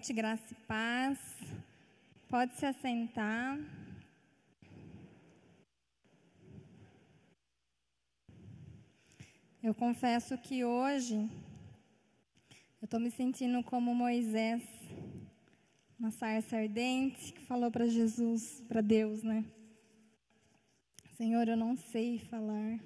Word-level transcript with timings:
noite, 0.00 0.14
graça 0.14 0.46
e 0.50 0.54
paz. 0.66 1.18
Pode 2.26 2.54
se 2.54 2.64
assentar. 2.64 3.58
Eu 9.62 9.74
confesso 9.74 10.38
que 10.38 10.64
hoje 10.64 11.16
eu 12.80 12.86
estou 12.86 12.98
me 12.98 13.10
sentindo 13.10 13.62
como 13.62 13.94
Moisés, 13.94 14.62
uma 15.98 16.10
sarça 16.10 16.56
ardente 16.56 17.34
que 17.34 17.42
falou 17.42 17.70
para 17.70 17.86
Jesus, 17.86 18.64
para 18.66 18.80
Deus, 18.80 19.22
né? 19.22 19.44
Senhor, 21.18 21.46
eu 21.46 21.58
não 21.58 21.76
sei 21.76 22.18
falar. 22.20 22.80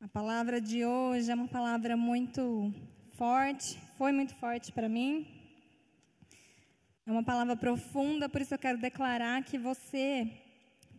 A 0.00 0.06
palavra 0.06 0.60
de 0.60 0.84
hoje 0.84 1.28
é 1.28 1.34
uma 1.34 1.48
palavra 1.48 1.96
muito 1.96 2.72
forte, 3.14 3.80
foi 4.02 4.10
muito 4.10 4.34
forte 4.34 4.72
para 4.72 4.88
mim. 4.88 5.24
É 7.06 7.12
uma 7.12 7.22
palavra 7.22 7.54
profunda, 7.54 8.28
por 8.28 8.40
isso 8.40 8.52
eu 8.52 8.58
quero 8.58 8.76
declarar 8.76 9.44
que 9.44 9.56
você 9.56 10.28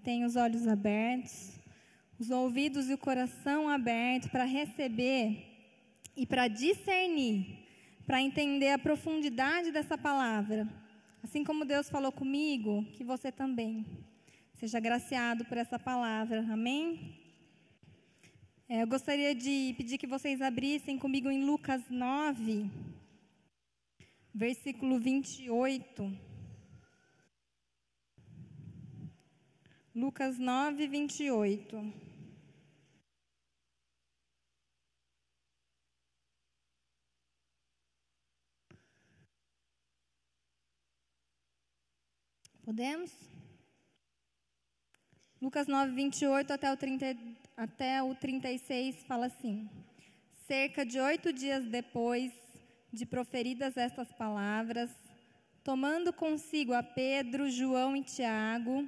tem 0.01 0.23
os 0.23 0.37
olhos 0.37 0.65
abertos, 0.65 1.51
os 2.17 2.29
ouvidos 2.29 2.89
e 2.89 2.93
o 2.93 2.97
coração 2.97 3.67
aberto 3.67 4.29
para 4.29 4.45
receber 4.45 5.25
e 6.15 6.25
para 6.25 6.47
discernir, 6.47 7.67
para 8.07 8.21
entender 8.21 8.69
a 8.69 8.79
profundidade 8.79 9.69
dessa 9.69 9.97
palavra. 9.97 10.65
Assim 11.21 11.43
como 11.43 11.65
Deus 11.65 11.89
falou 11.89 12.13
comigo, 12.13 12.85
que 12.93 13.03
você 13.03 13.33
também 13.33 13.85
seja 14.53 14.79
graciado 14.79 15.43
por 15.43 15.57
essa 15.57 15.77
palavra. 15.77 16.39
Amém? 16.49 17.22
É, 18.69 18.81
eu 18.81 18.87
gostaria 18.87 19.35
de 19.35 19.73
pedir 19.77 19.97
que 19.97 20.07
vocês 20.07 20.41
abrissem 20.41 20.97
comigo 20.97 21.29
em 21.29 21.43
Lucas 21.43 21.83
9, 21.89 22.71
versículo 24.33 24.99
28. 24.99 26.33
Lucas 29.93 30.39
9, 30.39 30.87
28. 30.87 31.93
Podemos? 42.63 43.11
Lucas 45.43 45.67
9, 45.67 45.91
28 45.91 46.53
até 46.53 46.71
o 46.71 46.77
30 46.77 47.17
até 47.57 48.01
o 48.01 48.15
36 48.15 49.03
fala 49.03 49.25
assim: 49.25 49.69
Cerca 50.47 50.85
de 50.85 50.97
oito 51.01 51.33
dias 51.33 51.65
depois 51.65 52.31
de 52.93 53.05
proferidas 53.05 53.75
estas 53.75 54.09
palavras, 54.13 54.89
tomando 55.61 56.13
consigo 56.13 56.71
a 56.71 56.81
Pedro, 56.81 57.49
João 57.49 57.93
e 57.93 58.01
Tiago, 58.01 58.87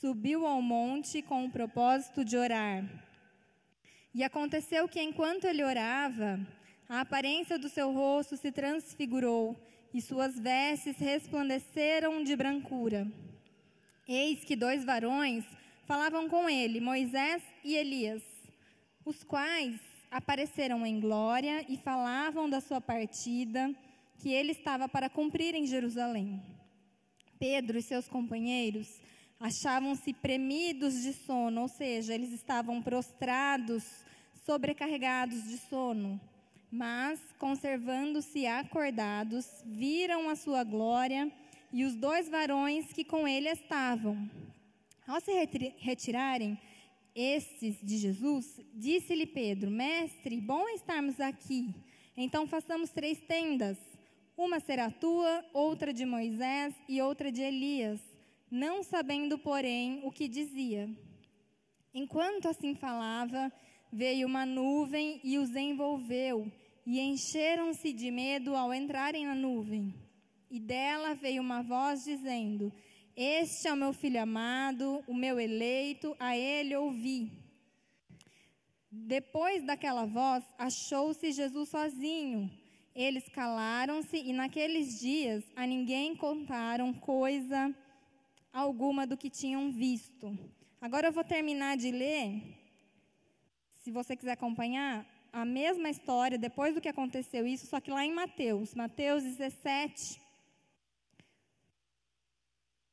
subiu 0.00 0.44
ao 0.44 0.60
monte 0.60 1.22
com 1.22 1.44
o 1.44 1.50
propósito 1.52 2.24
de 2.24 2.36
orar. 2.36 2.84
E 4.12 4.24
aconteceu 4.24 4.88
que, 4.88 5.00
enquanto 5.00 5.44
ele 5.44 5.62
orava, 5.62 6.44
a 6.88 7.02
aparência 7.02 7.56
do 7.56 7.68
seu 7.68 7.92
rosto 7.92 8.36
se 8.36 8.50
transfigurou 8.50 9.56
e 9.92 10.02
suas 10.02 10.40
vestes 10.40 10.96
resplandeceram 10.96 12.24
de 12.24 12.34
brancura. 12.34 13.06
Eis 14.08 14.42
que 14.42 14.56
dois 14.56 14.84
varões 14.84 15.44
falavam 15.86 16.28
com 16.28 16.48
ele 16.48 16.80
Moisés 16.80 17.42
e 17.62 17.74
Elias, 17.74 18.22
os 19.04 19.22
quais 19.22 19.80
apareceram 20.10 20.86
em 20.86 21.00
glória 21.00 21.64
e 21.68 21.76
falavam 21.76 22.48
da 22.48 22.60
sua 22.60 22.80
partida 22.80 23.74
que 24.18 24.32
ele 24.32 24.52
estava 24.52 24.88
para 24.88 25.10
cumprir 25.10 25.54
em 25.54 25.66
Jerusalém. 25.66 26.42
Pedro 27.38 27.78
e 27.78 27.82
seus 27.82 28.08
companheiros 28.08 29.00
achavam-se 29.38 30.12
premidos 30.14 31.02
de 31.02 31.12
sono, 31.12 31.62
ou 31.62 31.68
seja, 31.68 32.14
eles 32.14 32.32
estavam 32.32 32.80
prostrados, 32.80 33.84
sobrecarregados 34.46 35.44
de 35.44 35.58
sono. 35.58 36.20
Mas, 36.70 37.20
conservando-se 37.38 38.46
acordados, 38.46 39.46
viram 39.66 40.30
a 40.30 40.36
sua 40.36 40.64
glória 40.64 41.30
e 41.72 41.84
os 41.84 41.94
dois 41.94 42.28
varões 42.28 42.92
que 42.92 43.04
com 43.04 43.28
ele 43.28 43.48
estavam. 43.48 44.30
Ao 45.06 45.20
se 45.20 45.32
retirarem 45.76 46.58
estes 47.14 47.76
de 47.82 47.98
Jesus, 47.98 48.58
disse-lhe 48.72 49.26
Pedro: 49.26 49.70
Mestre, 49.70 50.40
bom 50.40 50.66
estarmos 50.70 51.20
aqui. 51.20 51.74
Então 52.16 52.46
façamos 52.46 52.90
três 52.90 53.20
tendas: 53.20 53.76
uma 54.34 54.60
será 54.60 54.90
tua, 54.90 55.44
outra 55.52 55.92
de 55.92 56.06
Moisés 56.06 56.74
e 56.88 57.02
outra 57.02 57.30
de 57.30 57.42
Elias, 57.42 58.00
não 58.50 58.82
sabendo, 58.82 59.38
porém, 59.38 60.00
o 60.04 60.10
que 60.10 60.26
dizia. 60.26 60.88
Enquanto 61.92 62.48
assim 62.48 62.74
falava, 62.74 63.52
veio 63.92 64.26
uma 64.26 64.46
nuvem 64.46 65.20
e 65.22 65.36
os 65.36 65.54
envolveu, 65.54 66.50
e 66.86 66.98
encheram-se 66.98 67.92
de 67.92 68.10
medo 68.10 68.56
ao 68.56 68.72
entrarem 68.72 69.26
na 69.26 69.34
nuvem. 69.34 69.94
E 70.50 70.58
dela 70.58 71.14
veio 71.14 71.42
uma 71.42 71.62
voz 71.62 72.04
dizendo: 72.04 72.72
este 73.16 73.68
é 73.68 73.72
o 73.72 73.76
meu 73.76 73.92
filho 73.92 74.20
amado, 74.20 75.04
o 75.06 75.14
meu 75.14 75.38
eleito, 75.38 76.16
a 76.18 76.36
ele 76.36 76.74
ouvi. 76.74 77.30
Depois 78.90 79.64
daquela 79.64 80.04
voz, 80.04 80.44
achou-se 80.58 81.32
Jesus 81.32 81.68
sozinho. 81.68 82.50
Eles 82.94 83.28
calaram-se 83.28 84.16
e 84.16 84.32
naqueles 84.32 85.00
dias 85.00 85.44
a 85.54 85.66
ninguém 85.66 86.16
contaram 86.16 86.92
coisa 86.92 87.74
alguma 88.52 89.06
do 89.06 89.16
que 89.16 89.28
tinham 89.28 89.72
visto. 89.72 90.38
Agora 90.80 91.08
eu 91.08 91.12
vou 91.12 91.24
terminar 91.24 91.76
de 91.76 91.90
ler, 91.90 92.40
se 93.82 93.90
você 93.90 94.16
quiser 94.16 94.32
acompanhar, 94.32 95.06
a 95.32 95.44
mesma 95.44 95.90
história 95.90 96.38
depois 96.38 96.74
do 96.74 96.80
que 96.80 96.88
aconteceu 96.88 97.46
isso, 97.46 97.66
só 97.66 97.80
que 97.80 97.90
lá 97.90 98.04
em 98.04 98.12
Mateus, 98.12 98.74
Mateus 98.74 99.24
17, 99.24 100.20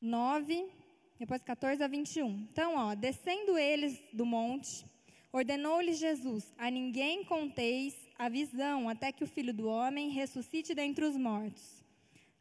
9, 0.01 0.65
depois 1.19 1.43
14 1.43 1.83
a 1.83 1.87
21. 1.87 2.47
Então, 2.51 2.75
ó, 2.75 2.95
descendo 2.95 3.57
eles 3.57 3.99
do 4.11 4.25
monte, 4.25 4.83
ordenou-lhes 5.31 5.99
Jesus: 5.99 6.51
A 6.57 6.71
ninguém 6.71 7.23
conteis 7.23 7.93
a 8.17 8.27
visão, 8.27 8.89
até 8.89 9.11
que 9.11 9.23
o 9.23 9.27
filho 9.27 9.53
do 9.53 9.67
homem 9.67 10.09
ressuscite 10.09 10.73
dentre 10.73 11.05
os 11.05 11.15
mortos. 11.15 11.83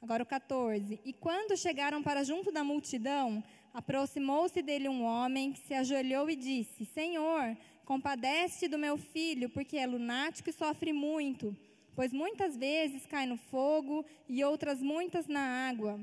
Agora 0.01 0.23
o 0.23 0.27
14. 0.27 0.99
E 1.05 1.13
quando 1.13 1.57
chegaram 1.59 2.03
para 2.03 2.25
junto 2.25 2.51
da 2.51 2.65
multidão, 2.65 3.45
aproximou-se 3.75 4.63
dele 4.63 4.89
um 4.89 5.05
homem 5.05 5.53
que 5.53 5.61
se 5.61 5.75
ajoelhou 5.75 6.31
e 6.31 6.37
disse: 6.37 6.87
Senhor, 6.87 7.55
compadece 7.85 8.69
do 8.69 8.79
meu 8.79 8.97
filho, 8.97 9.51
porque 9.51 9.77
é 9.77 9.87
lunático 9.87 10.49
e 10.49 10.55
sofre 10.55 10.93
muito, 10.93 11.55
pois 11.95 12.13
muitas 12.13 12.57
vezes 12.57 13.05
cai 13.05 13.27
no 13.27 13.37
fogo 13.37 14.05
e 14.27 14.43
outras 14.43 14.81
muitas 14.81 15.27
na 15.27 15.69
água. 15.69 16.01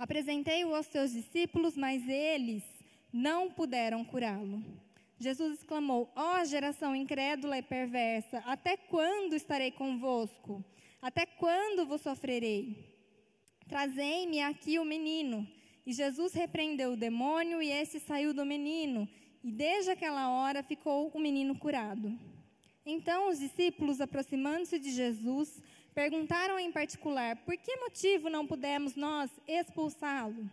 Apresentei-o 0.00 0.74
aos 0.74 0.86
seus 0.86 1.12
discípulos, 1.12 1.76
mas 1.76 2.08
eles 2.08 2.62
não 3.12 3.50
puderam 3.50 4.02
curá-lo. 4.02 4.64
Jesus 5.18 5.58
exclamou: 5.58 6.10
Ó 6.16 6.40
oh, 6.40 6.44
geração 6.46 6.96
incrédula 6.96 7.58
e 7.58 7.62
perversa, 7.62 8.38
até 8.46 8.78
quando 8.78 9.34
estarei 9.34 9.70
convosco? 9.70 10.64
Até 11.02 11.26
quando 11.26 11.84
vos 11.84 12.00
sofrerei? 12.00 12.96
Trazei-me 13.68 14.40
aqui 14.40 14.78
o 14.78 14.86
menino. 14.86 15.46
E 15.84 15.92
Jesus 15.92 16.32
repreendeu 16.32 16.92
o 16.92 16.96
demônio, 16.96 17.60
e 17.60 17.70
esse 17.70 18.00
saiu 18.00 18.32
do 18.32 18.46
menino, 18.46 19.06
e 19.44 19.52
desde 19.52 19.90
aquela 19.90 20.30
hora 20.30 20.62
ficou 20.62 21.10
o 21.12 21.20
menino 21.20 21.54
curado. 21.58 22.18
Então 22.86 23.28
os 23.28 23.38
discípulos, 23.38 24.00
aproximando-se 24.00 24.78
de 24.78 24.92
Jesus, 24.92 25.62
Perguntaram 26.00 26.58
em 26.58 26.72
particular: 26.72 27.36
por 27.44 27.54
que 27.58 27.76
motivo 27.76 28.30
não 28.30 28.46
pudemos 28.46 28.96
nós 28.96 29.30
expulsá-lo? 29.46 30.50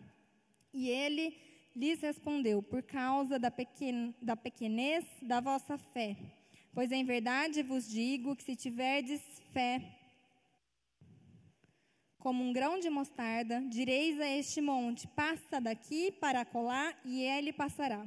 E 0.74 0.90
ele 0.90 1.34
lhes 1.74 2.02
respondeu: 2.02 2.62
por 2.62 2.84
causa 2.84 3.40
da, 3.40 3.50
pequen 3.50 4.14
da 4.22 4.36
pequenez 4.36 5.06
da 5.22 5.40
vossa 5.40 5.78
fé. 5.78 6.18
Pois 6.74 6.92
em 6.92 7.06
verdade 7.06 7.64
vos 7.64 7.88
digo 7.88 8.36
que 8.36 8.44
se 8.44 8.58
tiverdes 8.58 9.22
fé 9.54 9.82
como 12.20 12.44
um 12.44 12.52
grão 12.52 12.78
de 12.78 12.90
mostarda, 12.90 13.62
direis 13.70 14.20
a 14.20 14.28
este 14.28 14.60
monte: 14.60 15.08
passa 15.08 15.62
daqui 15.62 16.12
para 16.12 16.44
colar, 16.44 16.94
e 17.06 17.24
ele 17.24 17.54
passará. 17.54 18.06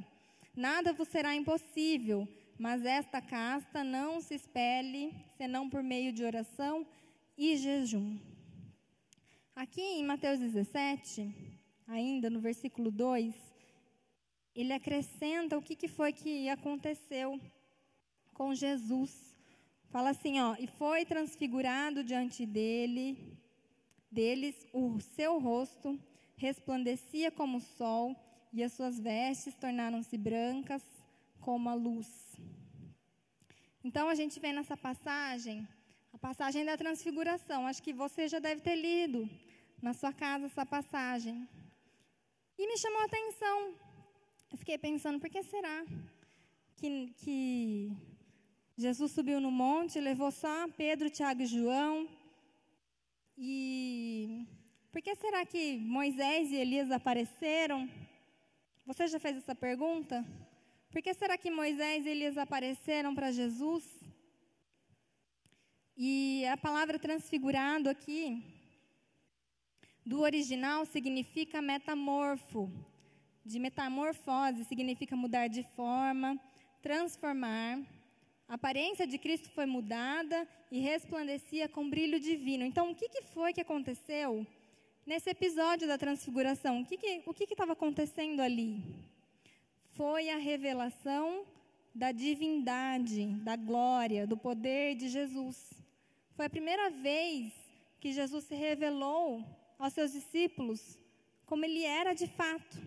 Nada 0.55 0.93
vos 0.93 1.07
será 1.07 1.33
impossível, 1.33 2.27
mas 2.59 2.85
esta 2.85 3.19
casta 3.19 3.83
não 3.83 4.21
se 4.21 4.35
espelhe 4.35 5.11
senão 5.37 5.67
por 5.67 5.81
meio 5.81 6.13
de 6.13 6.23
oração 6.23 6.85
e 7.43 7.57
jejum. 7.57 8.19
Aqui 9.55 9.81
em 9.81 10.03
Mateus 10.03 10.39
17, 10.39 11.33
ainda 11.87 12.29
no 12.29 12.39
versículo 12.39 12.91
2, 12.91 13.33
ele 14.53 14.71
acrescenta 14.71 15.57
o 15.57 15.61
que, 15.61 15.75
que 15.75 15.87
foi 15.87 16.13
que 16.13 16.47
aconteceu 16.49 17.41
com 18.31 18.53
Jesus. 18.53 19.35
Fala 19.89 20.11
assim, 20.11 20.39
ó, 20.39 20.55
e 20.59 20.67
foi 20.67 21.03
transfigurado 21.03 22.03
diante 22.03 22.45
dele 22.45 23.17
deles 24.11 24.55
o 24.71 24.99
seu 24.99 25.39
rosto 25.39 25.99
resplandecia 26.37 27.31
como 27.31 27.57
o 27.57 27.61
sol 27.61 28.15
e 28.53 28.61
as 28.61 28.73
suas 28.73 28.99
vestes 28.99 29.55
tornaram-se 29.55 30.15
brancas 30.15 30.83
como 31.39 31.69
a 31.69 31.73
luz. 31.73 32.37
Então 33.83 34.07
a 34.09 34.13
gente 34.13 34.39
vê 34.39 34.53
nessa 34.53 34.77
passagem, 34.77 35.67
passagem 36.21 36.63
da 36.63 36.77
transfiguração. 36.77 37.65
Acho 37.65 37.81
que 37.81 37.91
você 37.91 38.27
já 38.27 38.39
deve 38.39 38.61
ter 38.61 38.75
lido 38.75 39.27
na 39.81 39.91
sua 39.93 40.13
casa 40.13 40.45
essa 40.45 40.65
passagem. 40.65 41.49
E 42.57 42.67
me 42.67 42.77
chamou 42.77 43.01
a 43.01 43.05
atenção. 43.05 43.73
Eu 44.51 44.57
fiquei 44.57 44.77
pensando, 44.77 45.19
por 45.19 45.29
que 45.29 45.41
será 45.41 45.83
que, 46.77 47.11
que 47.17 47.91
Jesus 48.77 49.11
subiu 49.11 49.39
no 49.41 49.49
monte, 49.49 49.99
levou 49.99 50.31
só 50.31 50.67
Pedro, 50.69 51.09
Tiago 51.09 51.41
e 51.41 51.47
João? 51.47 52.07
E 53.35 54.45
por 54.91 55.01
que 55.01 55.15
será 55.15 55.43
que 55.43 55.77
Moisés 55.79 56.51
e 56.51 56.55
Elias 56.55 56.91
apareceram? 56.91 57.89
Você 58.85 59.07
já 59.07 59.19
fez 59.19 59.37
essa 59.37 59.55
pergunta? 59.55 60.23
Por 60.91 61.01
que 61.01 61.13
será 61.15 61.35
que 61.37 61.49
Moisés 61.49 62.05
e 62.05 62.09
Elias 62.09 62.37
apareceram 62.37 63.15
para 63.15 63.31
Jesus? 63.31 64.00
E 66.03 66.47
a 66.47 66.57
palavra 66.57 66.97
transfigurado 66.97 67.87
aqui, 67.87 68.43
do 70.03 70.21
original, 70.21 70.83
significa 70.83 71.61
metamorfo. 71.61 72.71
De 73.45 73.59
metamorfose 73.59 74.65
significa 74.65 75.15
mudar 75.15 75.47
de 75.47 75.61
forma, 75.75 76.41
transformar. 76.81 77.79
A 78.49 78.55
aparência 78.55 79.05
de 79.05 79.19
Cristo 79.19 79.51
foi 79.51 79.67
mudada 79.67 80.47
e 80.71 80.79
resplandecia 80.79 81.69
com 81.69 81.87
brilho 81.87 82.19
divino. 82.19 82.63
Então, 82.65 82.89
o 82.89 82.95
que, 82.95 83.07
que 83.07 83.21
foi 83.21 83.53
que 83.53 83.61
aconteceu 83.61 84.43
nesse 85.05 85.29
episódio 85.29 85.87
da 85.87 85.99
transfiguração? 85.99 86.81
O 86.81 86.83
que 86.83 86.95
estava 86.95 87.33
que, 87.35 87.45
que 87.45 87.55
que 87.55 87.61
acontecendo 87.61 88.39
ali? 88.39 88.81
Foi 89.91 90.31
a 90.31 90.37
revelação 90.37 91.45
da 91.93 92.11
divindade, 92.11 93.27
da 93.43 93.55
glória, 93.55 94.25
do 94.25 94.35
poder 94.35 94.95
de 94.95 95.07
Jesus. 95.07 95.79
Foi 96.41 96.47
a 96.47 96.57
primeira 96.57 96.89
vez 96.89 97.53
que 97.99 98.11
Jesus 98.11 98.45
se 98.45 98.55
revelou 98.55 99.45
aos 99.77 99.93
seus 99.93 100.11
discípulos 100.11 100.97
como 101.45 101.63
ele 101.65 101.83
era 101.83 102.15
de 102.15 102.25
fato, 102.25 102.77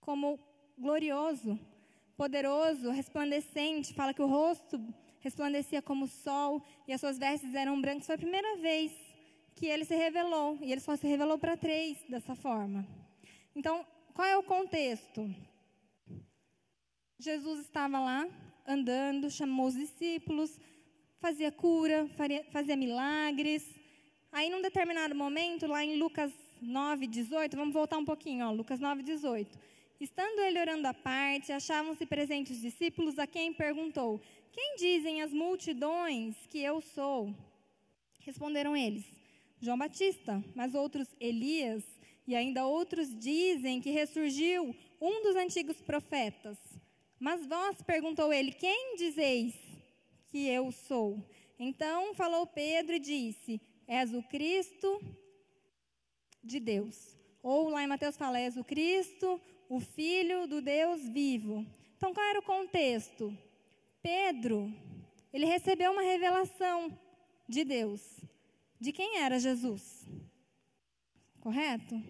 como 0.00 0.40
glorioso, 0.78 1.60
poderoso, 2.16 2.92
resplandecente. 2.92 3.92
Fala 3.92 4.14
que 4.14 4.22
o 4.22 4.26
rosto 4.26 4.80
resplandecia 5.18 5.82
como 5.82 6.06
o 6.06 6.08
sol 6.08 6.64
e 6.88 6.94
as 6.94 7.00
suas 7.02 7.18
vestes 7.18 7.54
eram 7.54 7.78
brancas. 7.78 8.06
Foi 8.06 8.14
a 8.14 8.24
primeira 8.26 8.56
vez 8.56 8.90
que 9.54 9.66
ele 9.66 9.84
se 9.84 9.94
revelou, 9.94 10.56
e 10.62 10.72
ele 10.72 10.80
só 10.80 10.96
se 10.96 11.06
revelou 11.06 11.36
para 11.36 11.58
três 11.58 12.02
dessa 12.08 12.34
forma. 12.34 12.88
Então, 13.54 13.86
qual 14.14 14.26
é 14.26 14.38
o 14.38 14.42
contexto? 14.42 15.28
Jesus 17.18 17.60
estava 17.60 18.00
lá 18.00 18.26
andando, 18.66 19.30
chamou 19.30 19.66
os 19.66 19.74
discípulos, 19.74 20.58
fazia 21.20 21.52
cura, 21.52 22.08
fazia 22.50 22.76
milagres. 22.76 23.62
Aí, 24.32 24.48
num 24.48 24.62
determinado 24.62 25.14
momento, 25.14 25.66
lá 25.66 25.84
em 25.84 25.96
Lucas 25.96 26.32
9, 26.60 27.06
18, 27.06 27.56
vamos 27.56 27.74
voltar 27.74 27.98
um 27.98 28.04
pouquinho, 28.04 28.46
ó, 28.46 28.50
Lucas 28.50 28.80
9, 28.80 29.02
18. 29.02 29.58
Estando 30.00 30.40
ele 30.40 30.58
orando 30.58 30.88
à 30.88 30.94
parte, 30.94 31.52
achavam-se 31.52 32.06
presentes 32.06 32.56
os 32.56 32.62
discípulos, 32.62 33.18
a 33.18 33.26
quem 33.26 33.52
perguntou: 33.52 34.20
Quem 34.50 34.76
dizem 34.76 35.20
as 35.20 35.30
multidões 35.30 36.34
que 36.48 36.58
eu 36.58 36.80
sou? 36.80 37.34
Responderam 38.20 38.74
eles: 38.74 39.04
João 39.60 39.76
Batista, 39.76 40.42
mas 40.54 40.74
outros 40.74 41.06
Elias, 41.20 41.84
e 42.26 42.34
ainda 42.34 42.64
outros 42.64 43.14
dizem 43.14 43.78
que 43.78 43.90
ressurgiu 43.90 44.74
um 44.98 45.22
dos 45.22 45.36
antigos 45.36 45.82
profetas. 45.82 46.56
Mas 47.18 47.46
vós, 47.46 47.82
perguntou 47.82 48.32
ele, 48.32 48.52
quem 48.52 48.96
dizeis 48.96 49.69
que 50.30 50.48
eu 50.48 50.70
sou? 50.70 51.22
Então 51.58 52.14
falou 52.14 52.46
Pedro 52.46 52.94
e 52.94 53.00
disse: 53.00 53.60
És 53.86 54.14
o 54.14 54.22
Cristo 54.22 55.00
de 56.42 56.60
Deus. 56.60 57.16
Ou 57.42 57.68
lá 57.68 57.82
em 57.82 57.86
Mateus 57.86 58.16
fala: 58.16 58.38
És 58.38 58.56
o 58.56 58.64
Cristo, 58.64 59.40
o 59.68 59.80
Filho 59.80 60.46
do 60.46 60.62
Deus 60.62 61.08
vivo. 61.08 61.66
Então 61.96 62.14
qual 62.14 62.26
era 62.26 62.38
o 62.38 62.44
contexto? 62.44 63.36
Pedro, 64.02 64.72
ele 65.32 65.44
recebeu 65.44 65.92
uma 65.92 66.02
revelação 66.02 66.98
de 67.48 67.64
Deus. 67.64 68.00
De 68.80 68.92
quem 68.92 69.18
era 69.18 69.38
Jesus? 69.38 70.08
Correto? 71.40 72.02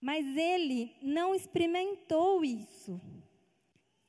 Mas 0.00 0.24
ele 0.34 0.96
não 1.02 1.34
experimentou 1.34 2.42
isso 2.42 2.98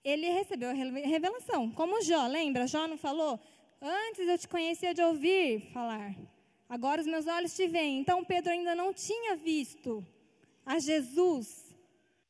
ele 0.04 0.30
recebeu 0.30 0.70
a 0.70 0.74
revelação. 0.74 1.72
Como 1.72 2.02
Jó, 2.02 2.28
lembra? 2.28 2.68
Jó 2.68 2.88
não 2.88 2.98
falou? 2.98 3.40
Antes 3.82 4.28
eu 4.28 4.38
te 4.38 4.48
conhecia 4.48 4.94
de 4.94 5.02
ouvir 5.02 5.72
falar, 5.74 6.16
agora 6.70 7.02
os 7.02 7.08
meus 7.08 7.26
olhos 7.28 7.56
te 7.56 7.68
veem. 7.68 8.00
Então 8.00 8.24
Pedro 8.24 8.52
ainda 8.52 8.76
não 8.76 8.94
tinha 8.94 9.36
visto 9.36 10.06
a 10.66 10.80
Jesus 10.80 11.72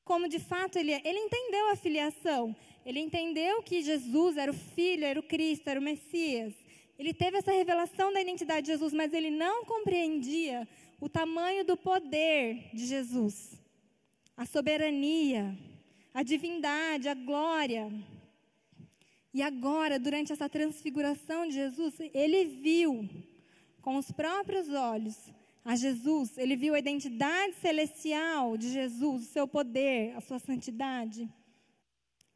como 0.03 0.27
de 0.27 0.39
fato 0.39 0.77
ele 0.77 0.91
é. 0.91 1.01
Ele 1.05 1.19
entendeu 1.19 1.69
a 1.69 1.75
filiação, 1.75 2.55
ele 2.85 2.99
entendeu 2.99 3.61
que 3.63 3.81
Jesus 3.81 4.37
era 4.37 4.51
o 4.51 4.55
Filho, 4.55 5.05
era 5.05 5.19
o 5.19 5.23
Cristo, 5.23 5.67
era 5.69 5.79
o 5.79 5.83
Messias. 5.83 6.53
Ele 6.97 7.13
teve 7.13 7.37
essa 7.37 7.51
revelação 7.51 8.13
da 8.13 8.21
identidade 8.21 8.65
de 8.65 8.73
Jesus, 8.73 8.93
mas 8.93 9.13
ele 9.13 9.29
não 9.29 9.65
compreendia 9.65 10.67
o 10.99 11.09
tamanho 11.09 11.65
do 11.65 11.75
poder 11.75 12.69
de 12.73 12.85
Jesus, 12.85 13.59
a 14.37 14.45
soberania 14.45 15.57
a 16.13 16.23
divindade, 16.23 17.07
a 17.09 17.13
glória. 17.13 17.91
E 19.33 19.41
agora, 19.41 19.97
durante 19.97 20.33
essa 20.33 20.49
transfiguração 20.49 21.47
de 21.47 21.53
Jesus, 21.53 21.95
ele 22.13 22.45
viu 22.45 23.09
com 23.81 23.97
os 23.97 24.11
próprios 24.11 24.69
olhos 24.69 25.17
a 25.63 25.75
Jesus, 25.75 26.37
ele 26.37 26.55
viu 26.55 26.73
a 26.73 26.79
identidade 26.79 27.53
celestial 27.55 28.57
de 28.57 28.69
Jesus, 28.69 29.23
o 29.23 29.31
seu 29.31 29.47
poder, 29.47 30.15
a 30.15 30.21
sua 30.21 30.39
santidade. 30.39 31.29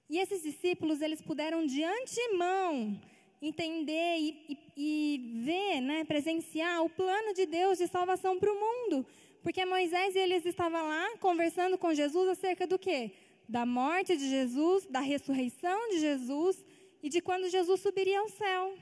E 0.10 0.20
esses 0.20 0.44
discípulos, 0.44 1.02
eles 1.02 1.22
puderam 1.22 1.66
de 1.66 1.84
antemão 1.84 3.02
entender 3.42 4.18
e, 4.18 4.46
e, 4.48 4.58
e 4.78 5.44
ver, 5.44 5.82
né, 5.82 6.04
presenciar 6.04 6.84
o 6.84 6.90
plano 6.90 7.34
de 7.34 7.46
Deus 7.46 7.78
de 7.78 7.88
salvação 7.88 8.40
para 8.40 8.52
o 8.52 8.60
mundo. 8.60 9.06
Porque 9.42 9.66
Moisés 9.66 10.16
e 10.16 10.20
eles 10.20 10.46
estavam 10.46 10.88
lá 10.88 11.18
conversando 11.18 11.78
com 11.78 11.94
Jesus 11.94 12.30
acerca 12.30 12.66
do 12.66 12.80
quê? 12.80 13.12
Da 13.48 13.66
morte 13.66 14.16
de 14.18 14.28
Jesus, 14.30 14.86
da 14.88 15.00
ressurreição 15.00 15.90
de 15.90 16.00
Jesus 16.00 16.64
e 17.02 17.10
de 17.10 17.22
quando 17.22 17.50
Jesus 17.50 17.80
subiria 17.82 18.20
ao 18.20 18.30
céu. 18.30 18.78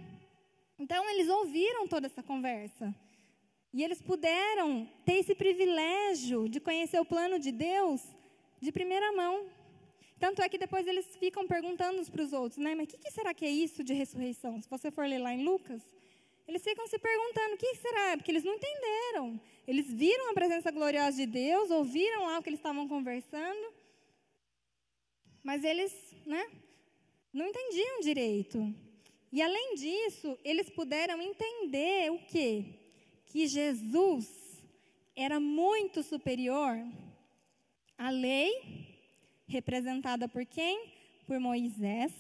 Então, 0.80 1.10
eles 1.10 1.30
ouviram 1.30 1.88
toda 1.88 2.08
essa 2.08 2.24
conversa. 2.24 2.94
E 3.74 3.84
eles 3.84 4.02
puderam 4.02 4.88
ter 5.04 5.14
esse 5.14 5.34
privilégio 5.34 6.48
de 6.48 6.60
conhecer 6.60 7.00
o 7.00 7.06
plano 7.06 7.40
de 7.40 7.52
Deus 7.52 8.02
de 8.62 8.72
primeira 8.72 9.12
mão. 9.12 9.48
Tanto 10.20 10.42
é 10.42 10.48
que 10.48 10.58
depois 10.58 10.88
eles 10.88 11.06
ficam 11.18 11.48
perguntando 11.48 12.00
uns 12.00 12.10
para 12.10 12.24
os 12.24 12.32
outros, 12.32 12.58
né? 12.58 12.76
Mas 12.76 12.86
o 12.86 12.90
que, 12.92 12.98
que, 12.98 13.12
será 13.12 13.34
que 13.34 13.44
é 13.44 13.50
isso 13.50 13.84
de 13.84 13.94
ressurreição? 13.94 14.62
Se 14.62 14.70
você 14.70 14.90
for 14.90 15.06
ler 15.06 15.18
lá 15.18 15.34
em 15.34 15.44
Lucas, 15.44 15.82
eles 16.48 16.64
ficam 16.64 16.86
se 16.88 17.00
perguntando, 17.00 17.56
o 17.56 17.58
que 17.58 17.76
será? 17.76 18.16
Porque 18.16 18.32
eles 18.32 18.44
não 18.44 18.54
entenderam. 18.54 19.40
Eles 19.68 19.92
viram 19.92 20.30
a 20.30 20.34
presença 20.34 20.72
gloriosa 20.72 21.18
de 21.18 21.26
Deus, 21.26 21.72
ouviram 21.72 22.26
lá 22.28 22.40
o 22.40 22.44
que 22.44 22.50
eles 22.50 22.60
estavam 22.60 22.88
conversando, 22.88 23.74
mas 25.44 25.64
eles 25.64 25.94
né, 26.26 26.50
não 27.34 27.46
entendiam 27.46 28.00
direito. 28.00 28.74
E 29.32 29.42
além 29.42 29.76
disso, 29.76 30.38
eles 30.44 30.70
puderam 30.70 31.22
entender 31.22 32.12
o 32.12 32.20
quê? 32.20 32.66
Que 33.26 33.48
Jesus 33.48 34.64
era 35.16 35.40
muito 35.40 36.02
superior 36.02 36.78
à 37.98 38.10
lei, 38.10 38.88
representada 39.48 40.28
por 40.28 40.46
quem? 40.46 40.92
Por 41.26 41.40
Moisés. 41.40 42.14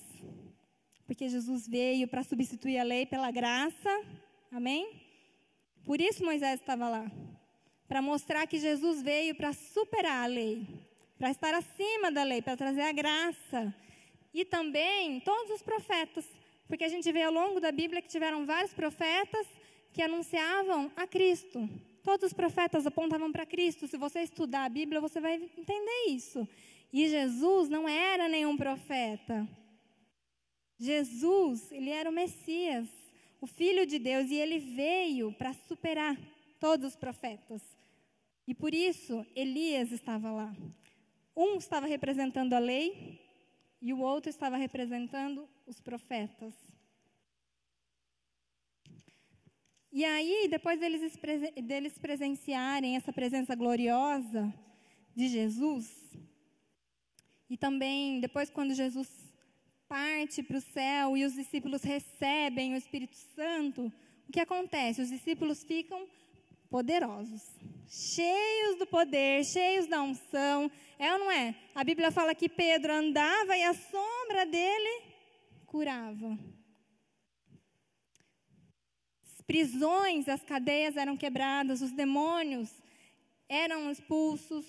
Porque 1.06 1.30
Jesus 1.30 1.68
veio 1.68 2.08
para 2.08 2.24
substituir 2.24 2.78
a 2.78 2.84
lei 2.84 3.06
pela 3.06 3.32
graça. 3.32 3.90
Amém? 4.52 5.02
Por 5.86 6.02
isso 6.02 6.26
Moisés 6.26 6.60
estava 6.60 6.90
lá. 6.90 7.12
Para 7.88 8.02
mostrar 8.02 8.48
que 8.48 8.58
Jesus 8.58 9.02
veio 9.02 9.36
para 9.36 9.54
superar 9.54 10.24
a 10.24 10.28
lei 10.28 10.68
para 11.24 11.32
estar 11.32 11.54
acima 11.54 12.12
da 12.12 12.22
lei, 12.22 12.42
para 12.42 12.58
trazer 12.58 12.82
a 12.82 12.92
graça. 12.92 13.74
E 14.34 14.44
também 14.44 15.22
todos 15.22 15.52
os 15.52 15.62
profetas, 15.62 16.26
porque 16.68 16.84
a 16.84 16.90
gente 16.90 17.10
vê 17.14 17.22
ao 17.22 17.32
longo 17.32 17.62
da 17.62 17.72
Bíblia 17.72 18.02
que 18.02 18.10
tiveram 18.10 18.46
vários 18.46 18.74
profetas 18.74 19.48
que 19.94 20.02
anunciavam 20.02 20.92
a 20.98 21.08
Cristo. 21.08 21.70
Todos 22.04 22.28
os 22.28 22.34
profetas 22.34 22.86
apontavam 22.86 23.32
para 23.32 23.46
Cristo. 23.46 23.88
Se 23.88 23.96
você 23.96 24.20
estudar 24.20 24.66
a 24.66 24.70
Bíblia, 24.70 25.00
você 25.00 25.22
vai 25.22 25.36
entender 25.36 26.10
isso. 26.10 26.46
E 26.92 27.08
Jesus 27.08 27.70
não 27.70 27.88
era 27.88 28.28
nenhum 28.28 28.58
profeta. 28.58 29.48
Jesus, 30.78 31.72
ele 31.72 31.90
era 31.90 32.10
o 32.10 32.14
Messias, 32.14 32.90
o 33.40 33.48
Filho 33.48 33.86
de 33.86 33.98
Deus, 33.98 34.30
e 34.30 34.36
ele 34.36 34.60
veio 34.60 35.32
para 35.32 35.54
superar 35.70 36.18
todos 36.60 36.88
os 36.88 36.96
profetas. 36.98 37.62
E 38.46 38.54
por 38.54 38.74
isso 38.74 39.26
Elias 39.34 39.90
estava 39.94 40.30
lá. 40.30 40.54
Um 41.36 41.58
estava 41.58 41.88
representando 41.88 42.54
a 42.54 42.60
lei 42.60 43.20
e 43.82 43.94
o 43.94 44.00
outro 44.00 44.30
estava 44.30 44.56
representando 44.56 45.48
os 45.66 45.82
profetas. 45.82 46.54
E 49.92 50.04
aí, 50.04 50.48
depois 50.50 50.80
deles, 50.80 51.16
deles 51.64 51.98
presenciarem 51.98 52.96
essa 52.96 53.14
presença 53.14 53.54
gloriosa 53.56 54.54
de 55.16 55.28
Jesus, 55.28 56.04
e 57.50 57.58
também 57.58 58.20
depois, 58.20 58.50
quando 58.50 58.74
Jesus 58.74 59.08
parte 59.88 60.42
para 60.42 60.58
o 60.58 60.62
céu 60.62 61.16
e 61.16 61.24
os 61.24 61.34
discípulos 61.34 61.84
recebem 61.84 62.74
o 62.74 62.78
Espírito 62.78 63.16
Santo, 63.16 63.94
o 64.28 64.32
que 64.32 64.40
acontece? 64.40 65.04
Os 65.04 65.10
discípulos 65.10 65.64
ficam 65.64 66.08
poderosos, 66.74 67.44
cheios 67.88 68.80
do 68.80 68.88
poder, 68.88 69.46
cheios 69.46 69.86
da 69.86 70.02
unção. 70.02 70.72
É 70.98 71.14
ou 71.14 71.20
não 71.20 71.30
é? 71.30 71.54
A 71.76 71.84
Bíblia 71.84 72.10
fala 72.10 72.34
que 72.34 72.50
Pedro 72.50 72.92
andava 72.92 73.56
e 73.56 73.62
a 73.62 73.76
sombra 73.76 74.44
dele 74.44 75.04
curava 75.68 76.36
prisões, 79.46 80.28
as 80.28 80.42
cadeias 80.42 80.96
eram 80.98 81.18
quebradas, 81.18 81.82
os 81.82 81.92
demônios 81.92 82.72
eram 83.48 83.92
expulsos. 83.92 84.66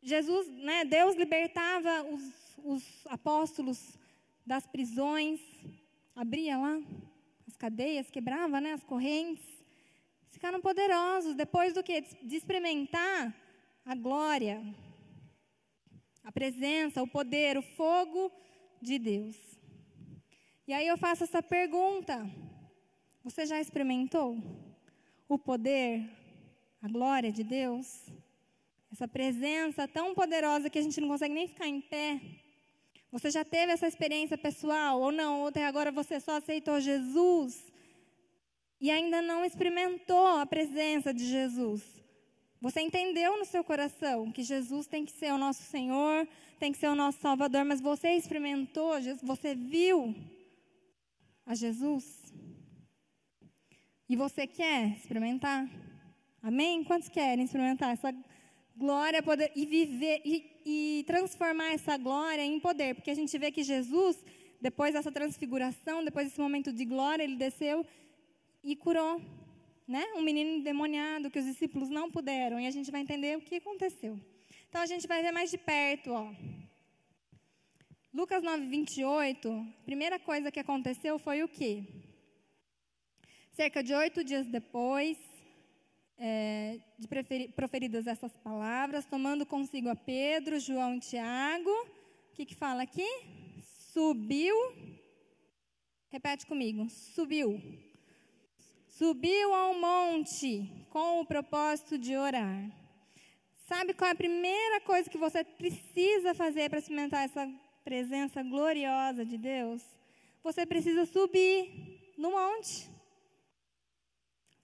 Jesus, 0.00 0.48
né, 0.48 0.84
Deus 0.84 1.16
libertava 1.16 2.02
os, 2.04 2.22
os 2.64 3.06
apóstolos 3.08 3.98
das 4.46 4.66
prisões, 4.66 5.40
abria 6.14 6.56
lá 6.56 6.80
as 7.46 7.56
cadeias, 7.56 8.10
quebrava 8.10 8.58
né, 8.58 8.72
as 8.72 8.84
correntes. 8.84 9.55
Ficaram 10.36 10.60
poderosos 10.60 11.34
depois 11.34 11.72
do 11.72 11.82
que? 11.82 12.02
De 12.22 12.36
experimentar 12.36 13.34
a 13.86 13.94
glória, 13.94 14.62
a 16.22 16.30
presença, 16.30 17.02
o 17.02 17.08
poder, 17.08 17.56
o 17.56 17.62
fogo 17.62 18.30
de 18.78 18.98
Deus. 18.98 19.34
E 20.68 20.74
aí 20.74 20.86
eu 20.86 20.98
faço 20.98 21.24
essa 21.24 21.42
pergunta: 21.42 22.30
você 23.24 23.46
já 23.46 23.58
experimentou 23.58 24.36
o 25.26 25.38
poder, 25.38 26.06
a 26.82 26.88
glória 26.88 27.32
de 27.32 27.42
Deus? 27.42 28.04
Essa 28.92 29.08
presença 29.08 29.88
tão 29.88 30.14
poderosa 30.14 30.68
que 30.68 30.78
a 30.78 30.82
gente 30.82 31.00
não 31.00 31.08
consegue 31.08 31.32
nem 31.32 31.48
ficar 31.48 31.66
em 31.66 31.80
pé. 31.80 32.20
Você 33.10 33.30
já 33.30 33.42
teve 33.42 33.72
essa 33.72 33.86
experiência 33.86 34.36
pessoal 34.36 35.00
ou 35.00 35.10
não? 35.10 35.40
Ou 35.40 35.46
até 35.46 35.64
agora 35.64 35.90
você 35.90 36.20
só 36.20 36.36
aceitou 36.36 36.78
Jesus 36.78 37.72
e 38.80 38.90
ainda 38.90 39.22
não 39.22 39.44
experimentou 39.44 40.26
a 40.26 40.46
presença 40.46 41.12
de 41.12 41.24
Jesus? 41.24 41.82
Você 42.60 42.80
entendeu 42.80 43.38
no 43.38 43.44
seu 43.44 43.62
coração 43.62 44.32
que 44.32 44.42
Jesus 44.42 44.86
tem 44.86 45.04
que 45.04 45.12
ser 45.12 45.32
o 45.32 45.38
nosso 45.38 45.62
Senhor, 45.62 46.26
tem 46.58 46.72
que 46.72 46.78
ser 46.78 46.88
o 46.88 46.94
nosso 46.94 47.18
Salvador, 47.20 47.64
mas 47.64 47.80
você 47.80 48.12
experimentou, 48.12 48.92
você 49.22 49.54
viu 49.54 50.14
a 51.44 51.54
Jesus? 51.54 52.32
E 54.08 54.16
você 54.16 54.46
quer 54.46 54.96
experimentar? 54.96 55.68
Amém? 56.42 56.82
Quantos 56.84 57.08
querem 57.08 57.44
experimentar 57.44 57.92
essa 57.92 58.14
glória 58.76 59.22
poder, 59.22 59.50
e 59.54 59.66
viver 59.66 60.22
e, 60.24 60.62
e 60.64 61.04
transformar 61.06 61.72
essa 61.72 61.96
glória 61.96 62.42
em 62.42 62.58
poder? 62.58 62.94
Porque 62.94 63.10
a 63.10 63.14
gente 63.14 63.36
vê 63.36 63.50
que 63.50 63.62
Jesus, 63.62 64.24
depois 64.60 64.94
dessa 64.94 65.12
transfiguração, 65.12 66.04
depois 66.04 66.28
desse 66.28 66.40
momento 66.40 66.72
de 66.72 66.84
glória, 66.84 67.22
ele 67.22 67.36
desceu 67.36 67.84
e 68.66 68.74
curou, 68.74 69.22
né? 69.86 70.04
Um 70.16 70.22
menino 70.22 70.50
endemoniado 70.58 71.30
que 71.30 71.38
os 71.38 71.44
discípulos 71.44 71.88
não 71.88 72.10
puderam. 72.10 72.58
E 72.58 72.66
a 72.66 72.70
gente 72.72 72.90
vai 72.90 73.00
entender 73.00 73.38
o 73.38 73.40
que 73.40 73.56
aconteceu. 73.56 74.20
Então 74.68 74.80
a 74.80 74.86
gente 74.86 75.06
vai 75.06 75.22
ver 75.22 75.30
mais 75.30 75.52
de 75.52 75.58
perto, 75.58 76.10
ó. 76.10 76.34
Lucas 78.12 78.42
9, 78.42 78.66
28, 78.66 79.48
a 79.48 79.84
primeira 79.84 80.18
coisa 80.18 80.50
que 80.50 80.58
aconteceu 80.58 81.18
foi 81.18 81.42
o 81.44 81.48
quê? 81.48 81.84
Cerca 83.52 83.82
de 83.82 83.94
oito 83.94 84.24
dias 84.24 84.46
depois 84.46 85.16
é, 86.18 86.80
de 86.98 87.06
proferidas 87.54 88.06
essas 88.06 88.36
palavras, 88.38 89.06
tomando 89.06 89.46
consigo 89.46 89.88
a 89.90 89.94
Pedro, 89.94 90.58
João 90.58 90.96
e 90.96 91.00
Tiago, 91.00 91.70
o 91.70 92.34
que, 92.34 92.46
que 92.46 92.54
fala 92.54 92.82
aqui? 92.82 93.06
Subiu. 93.92 94.56
Repete 96.08 96.46
comigo. 96.46 96.88
Subiu. 96.88 97.60
Subiu 98.98 99.52
ao 99.52 99.74
monte 99.74 100.72
com 100.88 101.20
o 101.20 101.26
propósito 101.26 101.98
de 101.98 102.16
orar. 102.16 102.70
Sabe 103.68 103.92
qual 103.92 104.08
é 104.08 104.12
a 104.12 104.22
primeira 104.24 104.80
coisa 104.80 105.10
que 105.10 105.18
você 105.18 105.44
precisa 105.44 106.32
fazer 106.32 106.70
para 106.70 106.78
experimentar 106.78 107.26
essa 107.26 107.46
presença 107.84 108.42
gloriosa 108.42 109.22
de 109.22 109.36
Deus? 109.36 109.82
Você 110.42 110.64
precisa 110.64 111.04
subir 111.04 112.14
no 112.16 112.30
monte. 112.30 112.88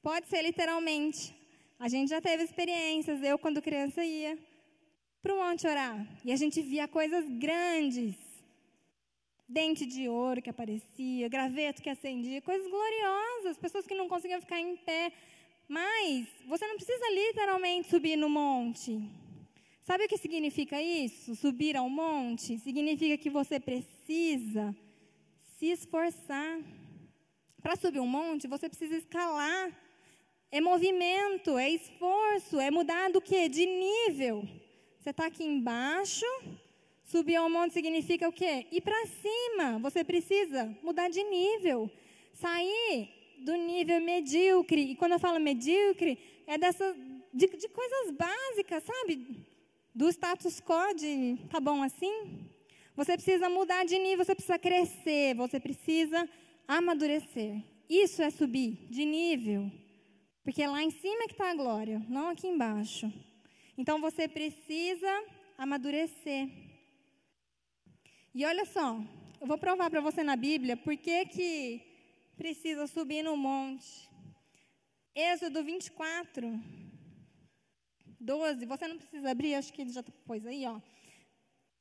Pode 0.00 0.26
ser 0.28 0.40
literalmente. 0.40 1.34
A 1.78 1.86
gente 1.86 2.08
já 2.08 2.22
teve 2.22 2.42
experiências. 2.42 3.22
Eu, 3.22 3.38
quando 3.38 3.60
criança, 3.60 4.02
ia 4.02 4.38
para 5.22 5.34
o 5.34 5.44
monte 5.44 5.66
orar. 5.66 6.06
E 6.24 6.32
a 6.32 6.36
gente 6.36 6.62
via 6.62 6.88
coisas 6.88 7.28
grandes. 7.28 8.31
Dente 9.56 9.84
de 9.84 10.08
ouro 10.08 10.42
que 10.42 10.50
aparecia, 10.50 11.28
graveto 11.28 11.82
que 11.82 11.90
acendia, 11.90 12.40
coisas 12.40 12.66
gloriosas, 12.74 13.58
pessoas 13.58 13.86
que 13.86 13.94
não 14.00 14.08
conseguiam 14.08 14.40
ficar 14.40 14.60
em 14.60 14.76
pé. 14.76 15.12
Mas 15.68 16.26
você 16.46 16.66
não 16.66 16.76
precisa 16.76 17.06
literalmente 17.10 17.88
subir 17.88 18.16
no 18.16 18.28
monte. 18.28 18.90
Sabe 19.82 20.04
o 20.04 20.08
que 20.08 20.16
significa 20.16 20.80
isso? 20.80 21.36
Subir 21.36 21.76
ao 21.76 21.88
monte? 21.88 22.58
Significa 22.58 23.16
que 23.18 23.30
você 23.30 23.60
precisa 23.60 24.74
se 25.58 25.66
esforçar. 25.66 26.52
Para 27.62 27.76
subir 27.76 28.00
um 28.00 28.06
monte, 28.06 28.48
você 28.48 28.68
precisa 28.68 28.96
escalar 28.96 29.64
é 30.52 30.60
movimento, 30.60 31.56
é 31.56 31.70
esforço, 31.70 32.60
é 32.60 32.70
mudar 32.70 33.10
do 33.10 33.22
que? 33.22 33.48
De 33.48 33.64
nível. 33.64 34.46
Você 35.00 35.08
está 35.08 35.24
aqui 35.26 35.42
embaixo, 35.42 36.26
subir 37.12 37.36
ao 37.36 37.50
monte 37.50 37.74
significa 37.74 38.26
o 38.26 38.32
quê? 38.32 38.66
Ir 38.72 38.80
para 38.80 39.06
cima. 39.06 39.78
Você 39.80 40.02
precisa 40.02 40.74
mudar 40.82 41.10
de 41.10 41.22
nível. 41.22 41.90
Sair 42.32 43.10
do 43.40 43.54
nível 43.54 44.00
medíocre. 44.00 44.92
E 44.92 44.96
quando 44.96 45.12
eu 45.12 45.18
falo 45.18 45.38
medíocre, 45.38 46.18
é 46.46 46.56
dessa, 46.56 46.96
de, 47.34 47.46
de 47.46 47.68
coisas 47.68 48.10
básicas, 48.12 48.82
sabe? 48.82 49.44
Do 49.94 50.08
status 50.08 50.58
quo 50.58 50.94
de 50.94 51.36
tá 51.50 51.60
bom 51.60 51.82
assim. 51.82 52.48
Você 52.96 53.12
precisa 53.12 53.46
mudar 53.48 53.84
de 53.84 53.98
nível, 53.98 54.24
você 54.24 54.34
precisa 54.34 54.58
crescer, 54.58 55.34
você 55.34 55.60
precisa 55.60 56.26
amadurecer. 56.66 57.62
Isso 57.90 58.22
é 58.22 58.30
subir 58.30 58.86
de 58.88 59.04
nível. 59.04 59.70
Porque 60.42 60.62
é 60.62 60.68
lá 60.68 60.82
em 60.82 60.90
cima 60.90 61.26
que 61.26 61.32
está 61.32 61.50
a 61.50 61.54
glória, 61.54 62.02
não 62.08 62.30
aqui 62.30 62.48
embaixo. 62.48 63.12
Então 63.76 64.00
você 64.00 64.26
precisa 64.26 65.24
amadurecer. 65.58 66.61
E 68.34 68.46
olha 68.46 68.64
só, 68.64 68.98
eu 69.38 69.46
vou 69.46 69.58
provar 69.58 69.90
para 69.90 70.00
você 70.00 70.24
na 70.24 70.36
Bíblia 70.36 70.74
por 70.74 70.96
que, 70.96 71.26
que 71.26 71.82
precisa 72.34 72.86
subir 72.86 73.22
no 73.22 73.36
monte. 73.36 74.08
Êxodo 75.14 75.62
24, 75.62 76.58
12. 78.18 78.64
Você 78.64 78.88
não 78.88 78.96
precisa 78.96 79.30
abrir, 79.30 79.54
acho 79.54 79.70
que 79.70 79.82
ele 79.82 79.92
já 79.92 80.02
pôs 80.24 80.46
aí, 80.46 80.64
ó. 80.66 80.80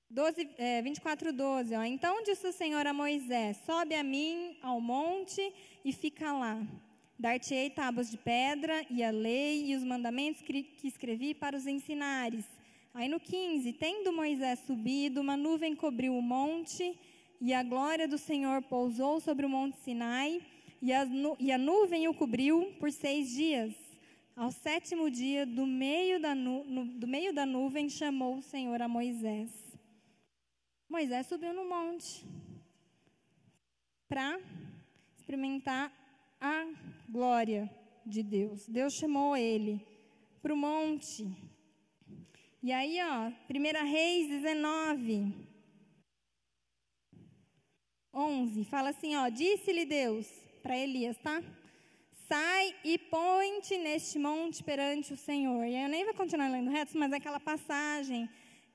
12, 0.10 0.50
é, 0.58 0.82
24, 0.82 1.32
12. 1.32 1.74
Ó. 1.74 1.84
Então 1.86 2.22
disse 2.24 2.46
o 2.46 2.52
Senhor 2.52 2.86
a 2.86 2.92
Moisés: 2.92 3.56
Sobe 3.66 3.96
a 3.96 4.04
mim 4.04 4.58
ao 4.62 4.82
monte 4.82 5.54
e 5.86 5.94
fica 5.94 6.34
lá. 6.34 6.62
Dar-te-ei 7.18 7.70
tábuas 7.70 8.12
de 8.12 8.18
pedra 8.18 8.86
e 8.90 9.02
a 9.02 9.10
lei 9.10 9.68
e 9.68 9.76
os 9.78 9.86
mandamentos 9.86 10.42
que 10.42 10.68
escrevi 10.84 11.34
para 11.34 11.56
os 11.56 11.66
ensinares. 11.66 12.44
Aí 12.94 13.08
no 13.08 13.20
15, 13.20 13.72
tendo 13.74 14.12
Moisés 14.12 14.60
subido, 14.60 15.22
uma 15.22 15.38
nuvem 15.38 15.74
cobriu 15.76 16.14
o 16.18 16.22
monte 16.22 16.98
e 17.40 17.54
a 17.54 17.64
glória 17.64 18.06
do 18.06 18.18
Senhor 18.18 18.62
pousou 18.64 19.22
sobre 19.22 19.46
o 19.46 19.50
monte 19.50 19.78
Sinai 19.78 20.42
e 20.82 20.92
a, 20.92 21.08
e 21.40 21.52
a 21.54 21.58
nuvem 21.58 22.10
o 22.10 22.14
cobriu 22.14 22.74
por 22.80 22.92
seis 22.92 23.30
dias. 23.30 23.74
Ao 24.36 24.52
sétimo 24.52 25.10
dia, 25.10 25.46
do 25.46 25.66
meio 25.66 26.20
da, 26.20 26.36
nu, 26.36 26.64
do 26.98 27.08
meio 27.08 27.34
da 27.34 27.46
nuvem, 27.46 27.90
chamou 27.90 28.38
o 28.38 28.42
Senhor 28.42 28.82
a 28.82 28.88
Moisés. 28.88 29.52
Moisés 30.90 31.28
subiu 31.28 31.54
no 31.54 31.70
monte 31.70 32.26
para 34.10 34.38
experimentar 35.18 35.94
a 36.42 36.68
glória 37.08 37.70
de 38.06 38.22
Deus. 38.22 38.68
Deus 38.68 38.94
chamou 38.94 39.38
ele 39.38 39.86
para 40.42 40.54
o 40.54 40.58
monte. 40.58 41.51
E 42.64 42.72
aí, 42.72 43.00
ó, 43.02 43.32
1 43.50 43.90
Reis 43.90 44.30
19, 44.30 45.34
11, 48.14 48.64
fala 48.66 48.90
assim, 48.90 49.16
ó, 49.16 49.30
disse-lhe 49.30 49.84
Deus 49.84 50.28
para 50.62 50.78
Elias, 50.78 51.18
tá? 51.18 51.42
Sai 52.28 52.76
e 52.84 53.00
põe-te 53.00 53.80
neste 53.80 54.20
monte 54.20 54.64
perante 54.64 55.12
o 55.12 55.18
Senhor. 55.18 55.66
E 55.66 55.76
eu 55.76 55.90
nem 55.90 56.06
vou 56.06 56.14
continuar 56.14 56.50
lendo 56.50 56.70
retos, 56.70 56.94
mas 56.94 57.12
é 57.12 57.16
aquela 57.16 57.40
passagem 57.40 58.30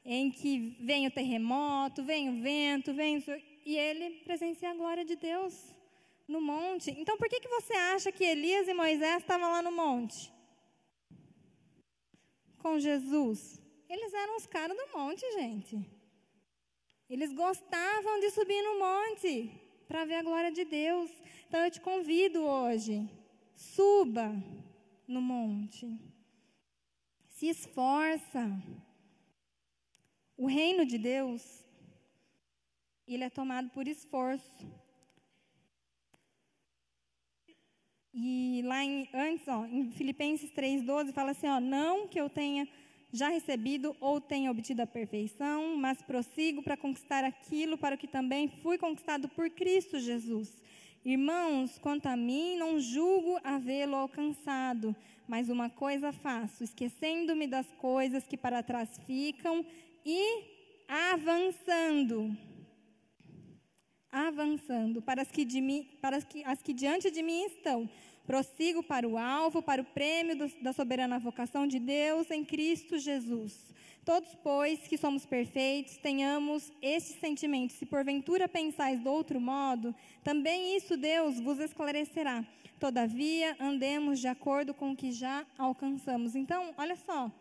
em 0.05 0.33
que 0.33 0.77
vem 0.81 1.07
o 1.07 1.11
terremoto, 1.13 2.03
vem 2.03 2.29
o 2.29 2.43
vento, 2.43 2.93
vem 2.93 3.19
o... 3.19 3.23
e 3.65 3.77
ele 3.77 4.19
presencia 4.25 4.69
a 4.69 4.75
glória 4.75 5.05
de 5.05 5.15
Deus 5.15 5.73
no 6.27 6.41
monte. 6.41 6.91
Então, 6.91 7.17
por 7.17 7.29
que, 7.29 7.39
que 7.39 7.49
você 7.49 7.73
acha 7.73 8.11
que 8.11 8.25
Elias 8.25 8.67
e 8.67 8.75
Moisés 8.75 9.19
estavam 9.19 9.49
lá 9.49 9.63
no 9.63 9.71
monte? 9.71 10.33
Com 12.59 12.81
Jesus. 12.81 13.65
Eles 13.89 14.13
eram 14.13 14.37
os 14.37 14.47
caras 14.47 14.77
do 14.77 14.99
monte, 14.99 15.21
gente. 15.33 15.85
Eles 17.09 17.33
gostavam 17.33 18.19
de 18.21 18.31
subir 18.31 18.61
no 18.63 18.79
monte 18.79 19.51
para 19.87 20.05
ver 20.05 20.17
a 20.17 20.23
glória 20.23 20.51
de 20.51 20.65
Deus. 20.65 21.11
Então 21.47 21.65
eu 21.65 21.71
te 21.71 21.81
convido 21.81 22.43
hoje, 22.43 23.09
suba 23.55 24.33
no 25.07 25.21
monte. 25.21 25.87
Se 27.29 27.49
esforça. 27.49 28.45
O 30.37 30.47
reino 30.47 30.85
de 30.85 30.99
Deus, 30.99 31.65
ele 33.07 33.25
é 33.25 33.31
tomado 33.31 33.71
por 33.71 33.89
esforço. 33.89 34.67
E 38.13 38.63
lá 38.65 38.83
em, 38.83 39.09
antes, 39.15 39.47
ó, 39.47 39.65
em 39.67 39.91
Filipenses 39.93 40.51
3,12, 40.51 41.13
fala 41.13 41.31
assim: 41.31 41.47
ó, 41.47 41.61
não 41.61 42.09
que 42.09 42.21
eu 42.21 42.29
tenha 42.29 42.69
já 43.17 43.29
recebido 43.29 43.97
ou 44.01 44.21
tenha 44.21 44.51
obtido 44.51 44.83
a 44.83 44.87
perfeição, 44.87 45.77
mas 45.77 46.03
prossigo 46.03 46.63
para 46.63 46.77
conquistar 46.77 47.25
aquilo 47.25 47.79
para 47.79 47.95
o 47.95 47.99
que 47.99 48.07
também 48.07 48.49
fui 48.63 48.79
conquistado 48.79 49.29
por 49.29 49.49
Cristo 49.51 49.99
Jesus. 49.99 50.53
Irmãos, 51.05 51.79
quanto 51.79 52.07
a 52.07 52.17
mim, 52.17 52.57
não 52.57 52.79
julgo 52.79 53.39
havê-lo 53.43 53.95
alcançado, 53.97 54.95
mas 55.27 55.49
uma 55.49 55.71
coisa 55.71 56.13
faço, 56.13 56.65
esquecendo-me 56.65 57.47
das 57.47 57.67
coisas 57.79 58.27
que 58.27 58.37
para 58.37 58.63
trás 58.63 58.91
ficam 59.07 59.65
e 60.05 60.45
avançando. 60.89 62.37
Avançando 64.11 65.01
para 65.01 65.23
as 65.23 65.31
que, 65.31 65.45
de 65.45 65.61
mim, 65.61 65.89
para 66.01 66.17
as 66.17 66.25
que, 66.25 66.45
as 66.45 66.61
que 66.61 66.73
diante 66.73 67.11
de 67.11 67.23
mim 67.23 67.45
estão 67.45 67.89
Prossigo 68.27 68.83
para 68.83 69.09
o 69.09 69.17
alvo, 69.17 69.63
para 69.63 69.81
o 69.81 69.85
prêmio 69.85 70.37
do, 70.37 70.49
da 70.61 70.73
soberana 70.73 71.17
vocação 71.17 71.65
de 71.65 71.79
Deus 71.79 72.29
em 72.31 72.45
Cristo 72.45 72.99
Jesus. 72.99 73.73
Todos, 74.05 74.35
pois, 74.43 74.81
que 74.87 74.99
somos 74.99 75.25
perfeitos, 75.25 75.97
tenhamos 75.97 76.73
este 76.83 77.19
sentimento. 77.21 77.73
Se 77.73 77.87
porventura 77.87 78.49
pensais 78.49 79.01
do 79.01 79.11
outro 79.11 79.41
modo, 79.41 79.95
também 80.25 80.77
isso 80.77 80.97
Deus 80.97 81.41
vos 81.41 81.61
esclarecerá. 81.61 82.45
Todavia, 82.81 83.57
andemos 83.61 84.19
de 84.19 84.29
acordo 84.29 84.75
com 84.75 84.91
o 84.91 84.97
que 84.97 85.13
já 85.13 85.47
alcançamos. 85.57 86.35
Então, 86.35 86.75
olha 86.77 86.97
só, 86.97 87.27
o 87.27 87.33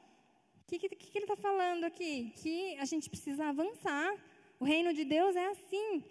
que, 0.67 0.77
que, 0.77 0.89
que, 0.89 1.17
ele 1.17 1.25
está 1.25 1.35
falando 1.35 1.83
aqui? 1.83 2.31
Que 2.35 2.77
a 2.77 2.85
gente 2.85 3.09
precisa 3.09 3.45
avançar. 3.45 4.15
O 4.59 4.65
reino 4.65 4.93
de 4.93 5.03
Deus 5.03 5.35
é 5.35 5.47
assim, 5.47 6.03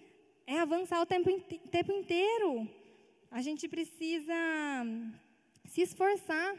é 0.47 0.59
avançar 0.59 1.01
o 1.01 1.07
tempo, 1.07 1.31
tempo 1.71 1.93
inteiro 1.93 2.69
a 3.35 3.43
gente 3.43 3.67
precisa 3.67 4.41
se 5.67 5.81
esforçar. 5.83 6.55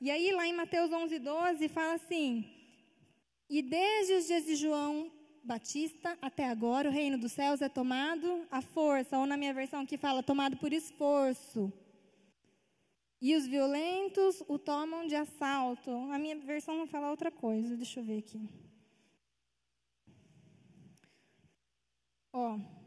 E 0.00 0.08
aí, 0.08 0.30
lá 0.30 0.46
em 0.46 0.52
Mateus 0.52 0.92
11, 0.92 1.18
12, 1.18 1.68
fala 1.68 1.94
assim: 1.94 2.48
E 3.50 3.60
desde 3.60 4.12
os 4.14 4.26
dias 4.28 4.44
de 4.44 4.54
João 4.54 5.10
Batista 5.42 6.16
até 6.22 6.44
agora, 6.48 6.88
o 6.88 6.92
reino 6.92 7.18
dos 7.18 7.32
céus 7.32 7.60
é 7.60 7.68
tomado 7.68 8.46
à 8.52 8.62
força, 8.62 9.18
ou 9.18 9.26
na 9.26 9.36
minha 9.36 9.52
versão 9.52 9.84
que 9.84 9.98
fala, 9.98 10.22
tomado 10.22 10.56
por 10.58 10.72
esforço. 10.72 11.72
E 13.20 13.34
os 13.34 13.44
violentos 13.44 14.44
o 14.46 14.60
tomam 14.60 15.08
de 15.08 15.16
assalto. 15.16 15.90
A 16.12 16.18
minha 16.18 16.36
versão 16.36 16.76
não 16.76 16.86
fala 16.86 17.10
outra 17.10 17.32
coisa, 17.32 17.76
deixa 17.76 17.98
eu 17.98 18.04
ver 18.04 18.18
aqui. 18.18 18.48
Ó. 22.32 22.81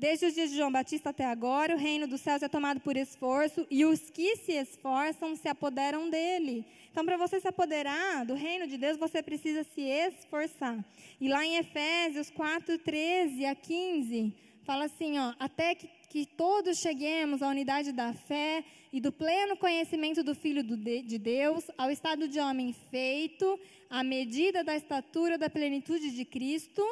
Desde 0.00 0.24
os 0.24 0.32
dias 0.32 0.48
de 0.48 0.56
João 0.56 0.72
Batista 0.72 1.10
até 1.10 1.26
agora, 1.26 1.74
o 1.74 1.78
reino 1.78 2.06
dos 2.06 2.22
céus 2.22 2.42
é 2.42 2.48
tomado 2.48 2.80
por 2.80 2.96
esforço 2.96 3.66
e 3.70 3.84
os 3.84 4.08
que 4.08 4.34
se 4.36 4.52
esforçam 4.52 5.36
se 5.36 5.46
apoderam 5.46 6.08
dele. 6.08 6.64
Então, 6.90 7.04
para 7.04 7.18
você 7.18 7.38
se 7.38 7.46
apoderar 7.46 8.24
do 8.24 8.32
reino 8.32 8.66
de 8.66 8.78
Deus, 8.78 8.96
você 8.96 9.22
precisa 9.22 9.62
se 9.62 9.82
esforçar. 9.82 10.82
E 11.20 11.28
lá 11.28 11.44
em 11.44 11.56
Efésios 11.56 12.30
4, 12.30 12.78
13 12.78 13.44
a 13.44 13.54
15, 13.54 14.34
fala 14.64 14.86
assim: 14.86 15.18
ó, 15.18 15.34
até 15.38 15.74
que, 15.74 15.86
que 16.08 16.24
todos 16.24 16.78
cheguemos 16.78 17.42
à 17.42 17.48
unidade 17.48 17.92
da 17.92 18.14
fé 18.14 18.64
e 18.90 19.02
do 19.02 19.12
pleno 19.12 19.54
conhecimento 19.54 20.24
do 20.24 20.34
Filho 20.34 20.64
do 20.64 20.78
de, 20.78 21.02
de 21.02 21.18
Deus, 21.18 21.70
ao 21.76 21.90
estado 21.90 22.26
de 22.26 22.40
homem 22.40 22.74
feito, 22.90 23.60
à 23.90 24.02
medida 24.02 24.64
da 24.64 24.74
estatura 24.74 25.36
da 25.36 25.50
plenitude 25.50 26.10
de 26.10 26.24
Cristo 26.24 26.82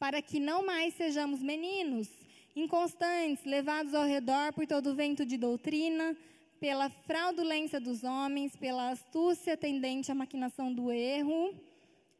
para 0.00 0.22
que 0.22 0.40
não 0.40 0.64
mais 0.64 0.94
sejamos 0.94 1.42
meninos, 1.42 2.08
inconstantes, 2.56 3.44
levados 3.44 3.92
ao 3.94 4.06
redor 4.06 4.50
por 4.54 4.66
todo 4.66 4.94
vento 4.94 5.26
de 5.26 5.36
doutrina, 5.36 6.16
pela 6.58 6.88
fraudulência 6.88 7.78
dos 7.78 8.02
homens, 8.02 8.56
pela 8.56 8.90
astúcia 8.90 9.58
tendente 9.58 10.10
à 10.10 10.14
maquinação 10.14 10.72
do 10.72 10.90
erro, 10.90 11.54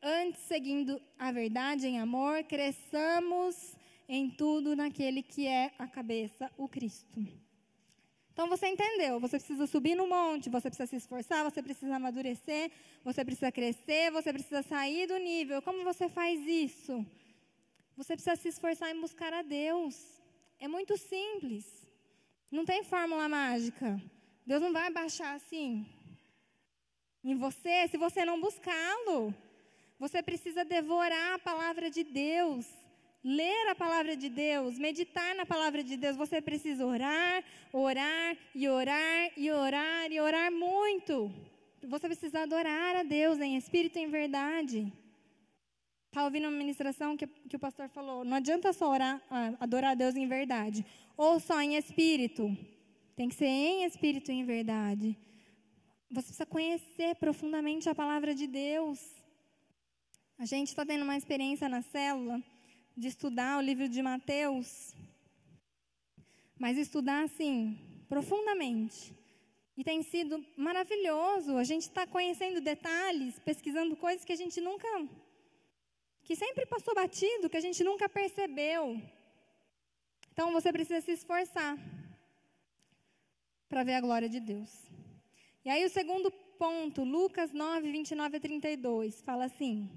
antes 0.03 0.43
seguindo 0.43 1.01
a 1.19 1.33
verdade 1.33 1.87
em 1.87 1.99
amor, 1.99 2.45
cresçamos 2.45 3.75
em 4.07 4.29
tudo 4.29 4.77
naquele 4.77 5.23
que 5.23 5.47
é 5.47 5.73
a 5.79 5.89
cabeça, 5.89 6.51
o 6.59 6.69
Cristo. 6.69 7.27
Então 8.31 8.47
você 8.47 8.69
entendeu, 8.69 9.19
você 9.19 9.39
precisa 9.39 9.67
subir 9.67 9.95
no 9.95 10.07
monte, 10.07 10.51
você 10.51 10.69
precisa 10.69 10.87
se 10.87 10.97
esforçar, 10.97 11.45
você 11.45 11.63
precisa 11.63 11.97
amadurecer, 11.97 12.71
você 13.03 13.25
precisa 13.25 13.51
crescer, 13.51 14.11
você 14.11 14.33
precisa 14.33 14.63
sair 14.63 15.07
do 15.07 15.17
nível. 15.17 15.63
Como 15.63 15.83
você 15.83 16.11
faz 16.11 16.47
isso? 16.47 17.07
Você 18.01 18.15
precisa 18.15 18.37
se 18.37 18.49
esforçar 18.49 18.91
em 18.91 18.99
buscar 18.99 19.33
a 19.35 19.43
Deus. 19.43 19.95
É 20.59 20.67
muito 20.67 20.97
simples. 20.97 21.67
Não 22.51 22.65
tem 22.65 22.83
fórmula 22.83 23.29
mágica. 23.29 24.01
Deus 24.47 24.63
não 24.63 24.73
vai 24.73 24.91
baixar 24.91 25.35
assim 25.35 25.87
em 27.23 27.37
você 27.37 27.77
se 27.89 27.99
você 27.99 28.25
não 28.25 28.41
buscá-lo. 28.41 29.35
Você 29.99 30.23
precisa 30.23 30.65
devorar 30.65 31.35
a 31.35 31.39
palavra 31.39 31.91
de 31.91 32.03
Deus, 32.03 32.67
ler 33.23 33.69
a 33.69 33.75
palavra 33.75 34.17
de 34.17 34.31
Deus, 34.31 34.79
meditar 34.79 35.35
na 35.35 35.45
palavra 35.45 35.85
de 35.85 35.99
Deus. 35.99 36.17
Você 36.17 36.41
precisa 36.41 36.87
orar, 36.87 37.45
orar 37.71 38.35
e 38.55 38.67
orar 38.67 39.31
e 39.37 39.51
orar 39.51 40.11
e 40.11 40.19
orar 40.19 40.51
muito. 40.51 41.31
Você 41.83 42.07
precisa 42.09 42.45
adorar 42.45 42.97
a 42.97 43.03
Deus 43.03 43.39
em 43.41 43.59
espírito 43.59 43.99
e 43.99 44.03
em 44.03 44.09
verdade. 44.09 44.91
Estava 46.11 46.27
ouvindo 46.27 46.49
uma 46.49 46.59
ministração 46.59 47.17
que, 47.17 47.25
que, 47.25 47.55
o 47.55 47.59
pastor 47.59 47.89
falou: 47.89 48.25
não 48.25 48.37
adianta 48.37 48.73
só 48.73 48.91
orar, 48.91 49.23
adorar 49.61 49.93
a 49.93 49.95
Deus 49.95 50.17
em 50.17 50.27
verdade, 50.27 50.85
ou 51.17 51.39
só 51.39 51.63
em 51.63 51.77
espírito. 51.77 52.45
Tem 53.15 53.29
que 53.29 53.37
ser 53.37 53.47
em 53.47 53.85
espírito 53.85 54.33
e 54.33 54.35
em 54.35 54.45
verdade. 54.45 55.17
Você 56.11 56.27
precisa 56.27 56.47
conhecer 56.47 57.15
profundamente 57.15 57.89
a 57.89 57.95
palavra 57.95 58.35
de 58.35 58.49
Deus. 58.49 58.99
A 60.37 60.45
gente 60.45 60.69
está 60.71 60.85
tendo 60.85 61.05
uma 61.05 61.17
experiência 61.17 61.69
na 61.69 61.81
célula 61.81 62.43
de 62.97 63.07
estudar 63.07 63.59
o 63.59 63.61
livro 63.61 63.89
de 63.89 64.03
Mateus, 64.03 64.97
mas 66.59 66.77
estudar 66.77 67.23
assim, 67.23 67.79
profundamente. 68.09 69.15
E 69.77 69.85
tem 69.85 70.03
sido 70.03 70.45
maravilhoso. 70.57 71.57
A 71.57 71.63
gente 71.63 71.83
está 71.83 72.05
conhecendo 72.05 72.61
detalhes, 72.61 73.39
pesquisando 73.39 73.95
coisas 73.95 74.25
que 74.25 74.33
a 74.33 74.37
gente 74.37 74.61
nunca 74.61 74.89
que 76.31 76.37
sempre 76.37 76.65
passou 76.65 76.95
batido, 76.95 77.51
que 77.51 77.57
a 77.57 77.61
gente 77.67 77.83
nunca 77.83 78.09
percebeu. 78.09 79.03
Então 80.33 80.53
você 80.53 80.73
precisa 80.73 81.01
se 81.01 81.11
esforçar 81.11 81.77
para 83.69 83.83
ver 83.83 83.95
a 83.95 84.01
glória 84.01 84.29
de 84.29 84.39
Deus. 84.39 84.71
E 85.65 85.69
aí 85.69 85.85
o 85.85 85.91
segundo 85.91 86.31
ponto, 86.57 87.03
Lucas 87.03 87.53
9, 87.53 87.91
29 87.91 88.37
a 88.37 88.41
32, 88.41 89.21
fala 89.23 89.47
assim: 89.47 89.91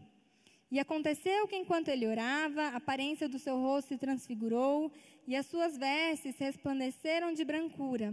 E 0.71 0.79
aconteceu 0.79 1.47
que 1.47 1.55
enquanto 1.55 1.89
ele 1.89 2.07
orava, 2.07 2.63
a 2.63 2.77
aparência 2.77 3.29
do 3.29 3.37
seu 3.37 3.57
rosto 3.61 3.89
se 3.89 3.99
transfigurou 3.99 4.91
e 5.27 5.35
as 5.35 5.45
suas 5.45 5.77
vestes 5.77 6.35
resplandeceram 6.39 7.31
de 7.31 7.45
brancura. 7.45 8.11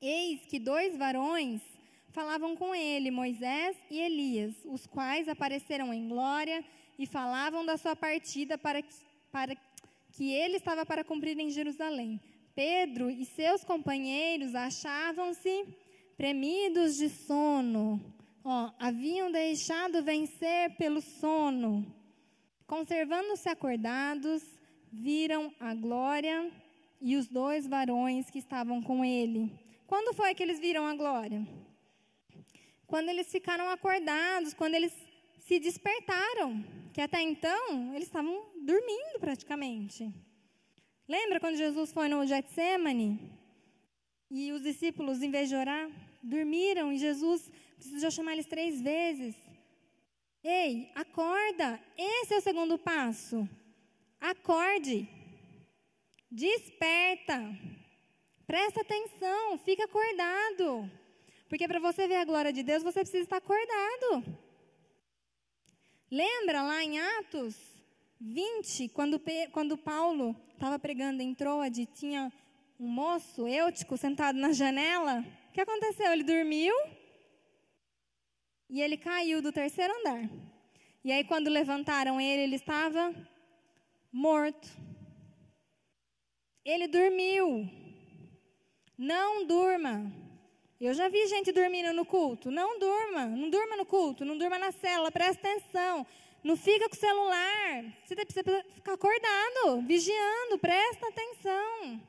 Eis 0.00 0.46
que 0.46 0.58
dois 0.58 0.96
varões 0.96 1.60
falavam 2.08 2.56
com 2.56 2.74
ele, 2.74 3.10
Moisés 3.10 3.76
e 3.90 4.00
Elias, 4.00 4.54
os 4.64 4.86
quais 4.86 5.28
apareceram 5.28 5.92
em 5.92 6.08
glória 6.08 6.64
e 6.98 7.06
falavam 7.06 7.64
da 7.64 7.76
sua 7.76 7.96
partida 7.96 8.56
para 8.56 8.82
que, 8.82 8.94
para 9.30 9.56
que 10.12 10.32
ele 10.32 10.56
estava 10.56 10.86
para 10.86 11.04
cumprir 11.04 11.38
em 11.38 11.50
Jerusalém. 11.50 12.20
Pedro 12.54 13.10
e 13.10 13.24
seus 13.24 13.64
companheiros 13.64 14.54
achavam-se 14.54 15.66
premidos 16.16 16.96
de 16.96 17.08
sono. 17.08 18.00
Ó, 18.44 18.70
haviam 18.78 19.30
deixado 19.30 20.02
vencer 20.02 20.76
pelo 20.76 21.00
sono. 21.00 21.84
Conservando-se 22.66 23.48
acordados, 23.48 24.42
viram 24.92 25.52
a 25.58 25.74
glória 25.74 26.50
e 27.00 27.16
os 27.16 27.26
dois 27.26 27.66
varões 27.66 28.30
que 28.30 28.38
estavam 28.38 28.80
com 28.82 29.04
ele. 29.04 29.52
Quando 29.86 30.14
foi 30.14 30.34
que 30.34 30.42
eles 30.42 30.60
viram 30.60 30.86
a 30.86 30.94
glória? 30.94 31.46
Quando 32.86 33.08
eles 33.08 33.30
ficaram 33.30 33.68
acordados, 33.68 34.54
quando 34.54 34.74
eles 34.74 34.92
se 35.44 35.58
despertaram, 35.60 36.64
que 36.92 37.00
até 37.00 37.20
então 37.20 37.94
eles 37.94 38.08
estavam 38.08 38.34
dormindo 38.62 39.20
praticamente. 39.20 40.10
Lembra 41.06 41.38
quando 41.38 41.56
Jesus 41.56 41.92
foi 41.92 42.08
no 42.08 42.26
Getsemane 42.26 43.20
e 44.30 44.52
os 44.52 44.62
discípulos, 44.62 45.22
em 45.22 45.30
vez 45.30 45.50
de 45.50 45.54
orar, 45.54 45.90
dormiram 46.22 46.90
e 46.90 46.98
Jesus 46.98 47.52
precisou 47.76 48.10
chamar 48.10 48.32
eles 48.32 48.46
três 48.46 48.80
vezes. 48.80 49.34
Ei, 50.42 50.90
acorda! 50.94 51.78
Esse 51.96 52.34
é 52.34 52.38
o 52.38 52.42
segundo 52.42 52.78
passo. 52.78 53.46
Acorde. 54.18 55.06
Desperta. 56.30 57.38
Presta 58.46 58.80
atenção, 58.80 59.58
fica 59.58 59.84
acordado. 59.84 60.90
Porque 61.50 61.68
para 61.68 61.80
você 61.80 62.08
ver 62.08 62.16
a 62.16 62.24
glória 62.24 62.52
de 62.52 62.62
Deus, 62.62 62.82
você 62.82 63.00
precisa 63.00 63.24
estar 63.24 63.36
acordado. 63.36 64.24
Lembra 66.10 66.62
lá 66.62 66.84
em 66.84 66.98
Atos 66.98 67.56
20, 68.20 68.88
quando, 68.90 69.20
quando 69.52 69.76
Paulo 69.76 70.36
estava 70.52 70.78
pregando 70.78 71.22
em 71.22 71.34
Troade, 71.34 71.86
tinha 71.86 72.32
um 72.78 72.86
moço, 72.86 73.46
Eutico, 73.46 73.96
sentado 73.96 74.38
na 74.38 74.52
janela. 74.52 75.24
O 75.48 75.52
que 75.52 75.60
aconteceu? 75.60 76.12
Ele 76.12 76.22
dormiu 76.22 76.74
e 78.68 78.80
ele 78.80 78.96
caiu 78.96 79.40
do 79.40 79.52
terceiro 79.52 79.92
andar. 80.00 80.28
E 81.04 81.12
aí, 81.12 81.24
quando 81.24 81.48
levantaram 81.48 82.20
ele, 82.20 82.42
ele 82.42 82.56
estava 82.56 83.14
morto. 84.10 84.68
Ele 86.64 86.88
dormiu. 86.88 87.68
Não 88.96 89.46
durma. 89.46 90.23
Eu 90.80 90.92
já 90.92 91.08
vi 91.08 91.26
gente 91.26 91.52
dormindo 91.52 91.92
no 91.92 92.04
culto. 92.04 92.50
Não 92.50 92.78
durma. 92.78 93.26
Não 93.26 93.48
durma 93.48 93.76
no 93.76 93.86
culto. 93.86 94.24
Não 94.24 94.36
durma 94.36 94.58
na 94.58 94.72
cela. 94.72 95.10
Presta 95.10 95.48
atenção. 95.48 96.06
Não 96.42 96.56
fica 96.56 96.88
com 96.88 96.94
o 96.94 96.98
celular. 96.98 97.84
Você 98.04 98.14
precisa 98.14 98.64
ficar 98.74 98.94
acordado, 98.94 99.82
vigiando. 99.86 100.58
Presta 100.58 101.08
atenção. 101.08 102.00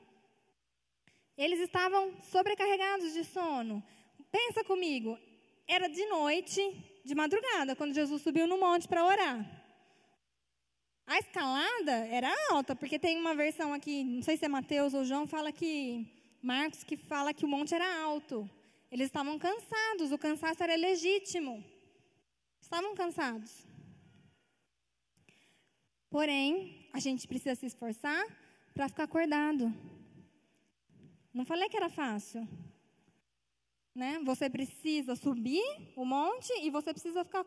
Eles 1.37 1.59
estavam 1.59 2.13
sobrecarregados 2.21 3.13
de 3.13 3.23
sono. 3.23 3.83
Pensa 4.31 4.63
comigo. 4.63 5.17
Era 5.67 5.87
de 5.87 6.05
noite, 6.07 6.61
de 7.03 7.15
madrugada, 7.15 7.75
quando 7.75 7.93
Jesus 7.93 8.21
subiu 8.21 8.47
no 8.47 8.57
monte 8.57 8.87
para 8.87 9.05
orar. 9.05 9.63
A 11.07 11.19
escalada 11.19 11.91
era 12.07 12.33
alta, 12.49 12.75
porque 12.75 12.97
tem 12.97 13.17
uma 13.17 13.35
versão 13.35 13.73
aqui, 13.73 14.03
não 14.03 14.23
sei 14.23 14.37
se 14.37 14.45
é 14.45 14.47
Mateus 14.47 14.93
ou 14.93 15.05
João, 15.05 15.27
fala 15.27 15.51
que 15.51 16.07
Marcos 16.45 16.83
que 16.83 16.95
fala 16.95 17.33
que 17.33 17.43
o 17.43 17.47
monte 17.47 17.73
era 17.73 17.89
alto. 18.03 18.47
Eles 18.91 19.07
estavam 19.07 19.35
cansados, 19.39 20.11
o 20.11 20.17
cansaço 20.25 20.61
era 20.61 20.75
legítimo. 20.75 21.65
Estavam 22.61 22.93
cansados. 22.93 23.65
Porém, 26.07 26.87
a 26.93 26.99
gente 26.99 27.27
precisa 27.27 27.55
se 27.55 27.65
esforçar 27.65 28.23
para 28.75 28.87
ficar 28.87 29.05
acordado. 29.05 29.73
Não 31.33 31.45
falei 31.45 31.67
que 31.67 31.77
era 31.77 31.89
fácil. 31.89 32.47
Né? 33.95 34.19
Você 34.23 34.47
precisa 34.47 35.15
subir 35.15 35.65
o 35.95 36.05
monte 36.05 36.53
e 36.61 36.69
você 36.69 36.93
precisa 36.93 37.23
ficar 37.23 37.43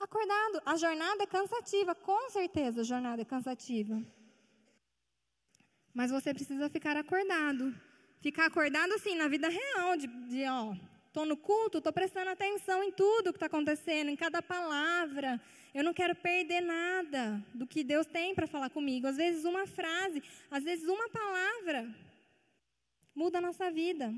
acordado. 0.00 0.62
A 0.64 0.74
jornada 0.76 1.22
é 1.22 1.26
cansativa, 1.26 1.94
com 1.94 2.30
certeza 2.30 2.80
a 2.80 2.84
jornada 2.84 3.20
é 3.20 3.26
cansativa. 3.26 4.02
Mas 5.92 6.10
você 6.10 6.32
precisa 6.32 6.70
ficar 6.70 6.96
acordado. 6.96 7.87
Ficar 8.20 8.46
acordado 8.46 8.92
assim 8.94 9.14
na 9.14 9.28
vida 9.28 9.48
real, 9.48 9.96
de, 9.96 10.06
de 10.06 10.44
ó, 10.46 10.74
tô 11.12 11.24
no 11.24 11.36
culto, 11.36 11.80
tô 11.80 11.92
prestando 11.92 12.30
atenção 12.30 12.82
em 12.82 12.90
tudo 12.90 13.32
que 13.32 13.36
está 13.36 13.46
acontecendo, 13.46 14.08
em 14.08 14.16
cada 14.16 14.42
palavra. 14.42 15.40
Eu 15.72 15.84
não 15.84 15.94
quero 15.94 16.16
perder 16.16 16.60
nada 16.60 17.40
do 17.54 17.64
que 17.64 17.84
Deus 17.84 18.06
tem 18.06 18.34
para 18.34 18.48
falar 18.48 18.70
comigo. 18.70 19.06
Às 19.06 19.16
vezes 19.16 19.44
uma 19.44 19.66
frase, 19.66 20.20
às 20.50 20.64
vezes 20.64 20.88
uma 20.88 21.08
palavra 21.08 21.88
muda 23.14 23.38
a 23.38 23.40
nossa 23.40 23.70
vida. 23.70 24.12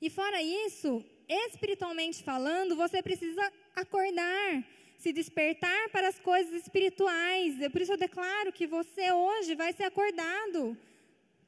E 0.00 0.08
fora 0.08 0.40
isso, 0.40 1.04
espiritualmente 1.28 2.22
falando, 2.22 2.76
você 2.76 3.02
precisa 3.02 3.52
acordar, 3.74 4.64
se 4.98 5.12
despertar 5.12 5.88
para 5.90 6.06
as 6.06 6.18
coisas 6.20 6.54
espirituais. 6.62 7.60
É 7.60 7.68
por 7.68 7.80
isso 7.80 7.92
eu 7.92 7.98
declaro 7.98 8.52
que 8.52 8.68
você 8.68 9.10
hoje 9.10 9.56
vai 9.56 9.72
ser 9.72 9.84
acordado 9.84 10.76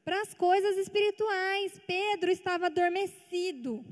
para 0.08 0.22
as 0.22 0.32
coisas 0.32 0.78
espirituais. 0.78 1.78
Pedro 1.86 2.30
estava 2.30 2.64
adormecido 2.64 3.84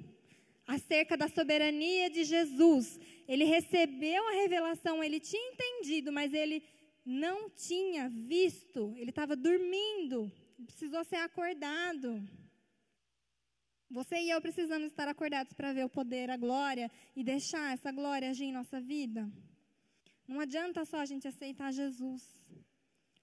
acerca 0.66 1.14
da 1.14 1.29
soberania 1.29 2.09
de 2.09 2.24
Jesus. 2.24 2.98
Ele 3.29 3.44
recebeu 3.44 4.26
a 4.26 4.33
revelação, 4.42 5.05
ele 5.05 5.20
tinha 5.20 5.52
entendido, 5.52 6.11
mas 6.11 6.33
ele 6.33 6.62
não 7.05 7.50
tinha 7.50 8.09
visto, 8.09 8.94
ele 8.96 9.11
estava 9.11 9.37
dormindo, 9.37 10.33
precisou 10.64 11.05
ser 11.05 11.16
acordado. 11.16 12.26
Você 13.90 14.16
e 14.18 14.31
eu 14.31 14.40
precisamos 14.40 14.87
estar 14.87 15.09
acordados 15.09 15.52
para 15.52 15.74
ver 15.74 15.85
o 15.85 15.94
poder, 15.98 16.31
a 16.31 16.38
glória 16.38 16.90
e 17.14 17.22
deixar 17.22 17.74
essa 17.74 17.92
glória 17.92 18.31
agir 18.31 18.46
em 18.46 18.52
nossa 18.52 18.81
vida. 18.81 19.31
Não 20.26 20.40
adianta 20.40 20.83
só 20.87 21.00
a 21.00 21.05
gente 21.05 21.29
aceitar 21.29 21.70
Jesus. 21.74 22.22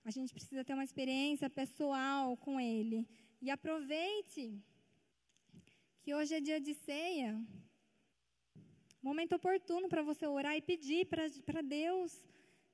A 0.05 0.11
gente 0.11 0.33
precisa 0.33 0.65
ter 0.65 0.73
uma 0.73 0.83
experiência 0.83 1.49
pessoal 1.49 2.35
com 2.35 2.59
Ele. 2.59 3.07
E 3.41 3.49
aproveite 3.49 4.61
que 6.01 6.13
hoje 6.13 6.33
é 6.35 6.41
dia 6.41 6.59
de 6.59 6.73
ceia. 6.73 7.41
Momento 9.01 9.35
oportuno 9.35 9.87
para 9.87 10.01
você 10.01 10.27
orar 10.27 10.57
e 10.57 10.61
pedir 10.61 11.07
para 11.07 11.61
Deus. 11.61 12.21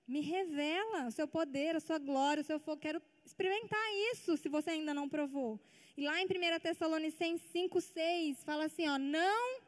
Me 0.07 0.21
revela 0.21 1.07
o 1.07 1.11
seu 1.11 1.27
poder, 1.27 1.75
a 1.75 1.79
sua 1.79 1.99
glória, 1.99 2.41
o 2.41 2.45
seu 2.45 2.59
fogo. 2.59 2.81
Quero 2.81 2.99
experimentar 3.23 3.87
isso 4.11 4.35
se 4.35 4.49
você 4.49 4.71
ainda 4.71 4.91
não 4.91 5.07
provou. 5.07 5.59
E 5.95 6.05
lá 6.05 6.19
em 6.19 6.25
1 6.25 6.59
Tessalonicenses 6.59 7.45
5, 7.51 7.79
6, 7.79 8.43
fala 8.43 8.65
assim: 8.65 8.87
ó, 8.87 8.97
não 8.97 9.61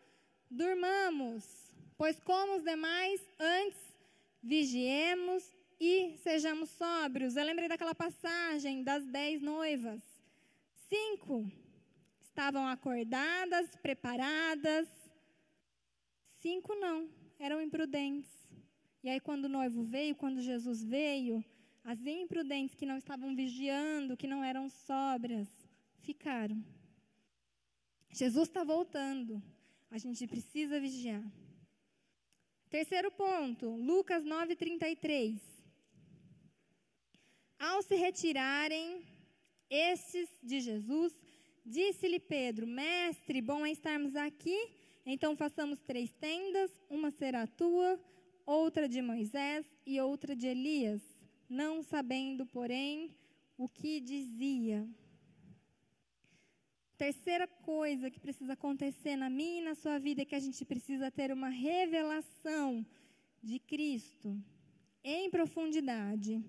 durmamos, 0.50 1.71
pois 1.95 2.19
como 2.19 2.58
os 2.58 2.63
demais, 2.63 3.21
antes 3.39 3.80
vigiemos 4.41 5.43
e 5.84 6.15
sejamos 6.17 6.70
sóbrios. 6.70 7.36
Eu 7.36 7.44
lembrei 7.44 7.67
daquela 7.67 7.96
passagem 7.96 8.84
das 8.84 9.04
dez 9.08 9.41
noivas. 9.41 10.00
Cinco 10.88 11.52
estavam 12.22 12.67
acordadas, 12.67 13.76
preparadas. 13.78 14.88
Cinco 16.39 16.76
não, 16.76 17.10
eram 17.39 17.60
imprudentes. 17.60 18.30
E 19.04 19.10
aí, 19.10 19.20
quando 19.20 19.46
o 19.46 19.50
noivo 19.50 19.82
veio, 19.82 20.15
quando 20.15 20.39
Jesus 20.39 20.84
veio, 20.84 21.44
as 21.84 22.00
imprudentes 22.06 22.76
que 22.76 22.86
não 22.86 22.98
estavam 23.00 23.36
vigiando, 23.36 24.15
que 24.15 24.28
não 24.28 24.44
eram 24.44 24.70
sóbrias, 24.70 25.50
ficaram. 26.02 26.63
Jesus 28.12 28.48
está 28.48 28.63
voltando. 28.63 29.41
A 29.89 29.98
gente 29.98 30.28
precisa 30.28 30.80
vigiar. 30.80 31.24
Terceiro 32.70 33.10
ponto, 33.10 33.67
Lucas 33.67 34.24
9:33. 34.24 35.61
Ao 37.62 37.84
se 37.84 37.93
retirarem 37.93 39.04
estes 39.69 40.28
de 40.41 40.60
Jesus, 40.62 41.13
disse-lhe 41.63 42.19
Pedro: 42.19 42.65
Mestre, 42.65 43.39
bom 43.39 43.63
é 43.63 43.71
estarmos 43.71 44.15
aqui. 44.15 44.58
Então 45.06 45.36
façamos 45.36 45.80
três 45.80 46.12
tendas: 46.13 46.71
uma 46.89 47.12
será 47.12 47.45
tua, 47.45 48.00
outra 48.47 48.89
de 48.89 49.00
Moisés 49.00 49.63
e 49.86 50.02
outra 50.02 50.36
de 50.36 50.47
Elias. 50.47 51.04
Não 51.47 51.84
sabendo, 51.84 52.47
porém, 52.47 53.15
o 53.56 53.69
que 53.69 54.00
dizia. 54.00 54.89
Terceira 56.97 57.47
coisa 57.47 58.10
que 58.10 58.19
precisa 58.19 58.54
acontecer 58.54 59.15
na 59.15 59.30
minha 59.30 59.62
e 59.62 59.65
na 59.65 59.76
sua 59.76 60.00
vida 60.00 60.24
é 60.24 60.26
que 60.26 60.34
a 60.34 60.39
gente 60.39 60.65
precisa 60.65 61.12
ter 61.12 61.32
uma 61.32 61.50
revelação 61.50 62.84
de 63.39 63.60
Cristo 63.60 64.36
em 65.04 65.30
profundidade. 65.30 66.43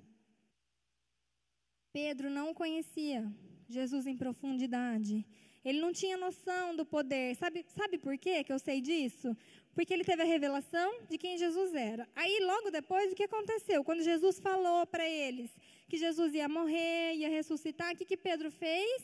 Pedro 1.93 2.31
não 2.31 2.55
conhecia 2.55 3.31
Jesus 3.69 4.07
em 4.07 4.17
profundidade. 4.17 5.27
Ele 5.65 5.81
não 5.81 5.93
tinha 5.93 6.17
noção 6.17 6.75
do 6.75 6.85
poder. 6.85 7.37
Sabe, 7.37 7.65
sabe 7.69 7.99
por 7.99 8.17
quê 8.19 8.43
que 8.43 8.53
eu 8.53 8.59
sei 8.59 8.81
disso? 8.81 9.37
Porque 9.75 9.93
ele 9.93 10.05
teve 10.05 10.23
a 10.23 10.27
revelação 10.27 11.03
de 11.09 11.17
quem 11.17 11.39
Jesus 11.39 11.75
era. 11.75 12.09
Aí, 12.17 12.41
logo 12.41 12.71
depois, 12.71 13.13
o 13.13 13.15
que 13.15 13.25
aconteceu? 13.25 13.85
Quando 13.85 14.03
Jesus 14.03 14.41
falou 14.41 14.87
para 14.87 15.09
eles 15.09 15.51
que 15.89 15.97
Jesus 15.97 16.35
ia 16.35 16.49
morrer, 16.49 17.15
ia 17.15 17.29
ressuscitar, 17.29 17.93
o 17.93 17.97
que, 17.97 18.05
que 18.05 18.17
Pedro 18.17 18.51
fez? 18.51 19.03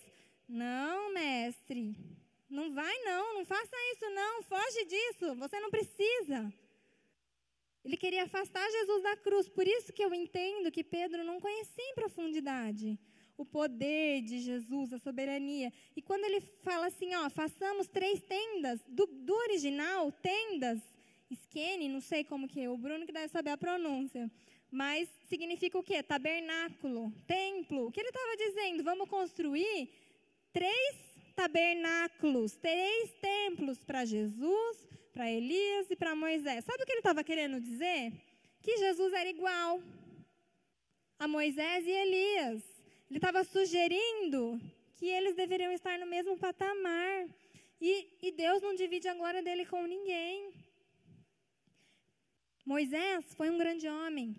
Não, 0.48 1.12
mestre, 1.12 1.94
não 2.48 2.72
vai 2.72 2.98
não, 3.04 3.34
não 3.34 3.44
faça 3.44 3.76
isso 3.92 4.08
não, 4.10 4.42
foge 4.42 4.84
disso, 4.86 5.34
você 5.34 5.60
não 5.60 5.70
precisa. 5.70 6.50
Ele 7.88 7.96
queria 7.96 8.24
afastar 8.24 8.70
Jesus 8.70 9.02
da 9.02 9.16
cruz, 9.16 9.48
por 9.48 9.66
isso 9.66 9.94
que 9.94 10.04
eu 10.04 10.12
entendo 10.12 10.70
que 10.70 10.84
Pedro 10.84 11.24
não 11.24 11.40
conhecia 11.40 11.82
em 11.90 11.94
profundidade. 11.94 12.98
o 13.34 13.46
poder 13.46 14.20
de 14.20 14.40
Jesus, 14.40 14.92
a 14.92 14.98
soberania. 14.98 15.72
E 15.96 16.02
quando 16.02 16.24
ele 16.24 16.40
fala 16.40 16.86
assim, 16.86 17.14
ó, 17.14 17.30
façamos 17.30 17.86
três 17.86 18.20
tendas, 18.20 18.82
do, 18.88 19.06
do 19.06 19.32
original, 19.32 20.10
tendas, 20.10 20.80
Skene, 21.30 21.88
não 21.88 22.00
sei 22.00 22.24
como 22.24 22.48
que 22.48 22.60
é, 22.60 22.68
o 22.68 22.76
Bruno 22.76 23.06
que 23.06 23.12
deve 23.12 23.28
saber 23.28 23.50
a 23.50 23.56
pronúncia. 23.56 24.28
Mas 24.70 25.08
significa 25.28 25.78
o 25.78 25.84
quê? 25.84 26.02
Tabernáculo, 26.02 27.12
templo. 27.28 27.86
O 27.86 27.92
que 27.92 28.00
ele 28.00 28.08
estava 28.08 28.36
dizendo? 28.36 28.82
Vamos 28.82 29.08
construir 29.08 29.88
três 30.52 30.96
tabernáculos, 31.36 32.56
três 32.56 33.14
templos 33.20 33.78
para 33.84 34.04
Jesus, 34.04 34.88
para 35.18 35.32
Elias 35.32 35.90
e 35.90 35.96
para 35.96 36.14
Moisés. 36.14 36.64
Sabe 36.64 36.80
o 36.80 36.86
que 36.86 36.92
ele 36.92 37.00
estava 37.00 37.24
querendo 37.24 37.60
dizer? 37.60 38.12
Que 38.62 38.76
Jesus 38.76 39.12
era 39.12 39.28
igual 39.28 39.82
a 41.18 41.26
Moisés 41.26 41.84
e 41.84 41.90
Elias. 41.90 42.62
Ele 43.10 43.18
estava 43.18 43.42
sugerindo 43.42 44.60
que 44.94 45.06
eles 45.06 45.34
deveriam 45.34 45.72
estar 45.72 45.98
no 45.98 46.06
mesmo 46.06 46.38
patamar. 46.38 47.26
E, 47.80 48.06
e 48.22 48.30
Deus 48.30 48.62
não 48.62 48.76
divide 48.76 49.08
a 49.08 49.14
glória 49.14 49.42
dele 49.42 49.66
com 49.66 49.84
ninguém. 49.86 50.52
Moisés 52.64 53.34
foi 53.34 53.50
um 53.50 53.58
grande 53.58 53.88
homem. 53.88 54.36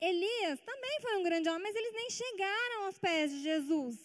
Elias 0.00 0.60
também 0.60 1.00
foi 1.00 1.16
um 1.16 1.24
grande 1.24 1.48
homem, 1.48 1.64
mas 1.64 1.74
eles 1.74 1.92
nem 1.92 2.08
chegaram 2.08 2.84
aos 2.84 2.96
pés 3.00 3.32
de 3.32 3.42
Jesus. 3.42 3.96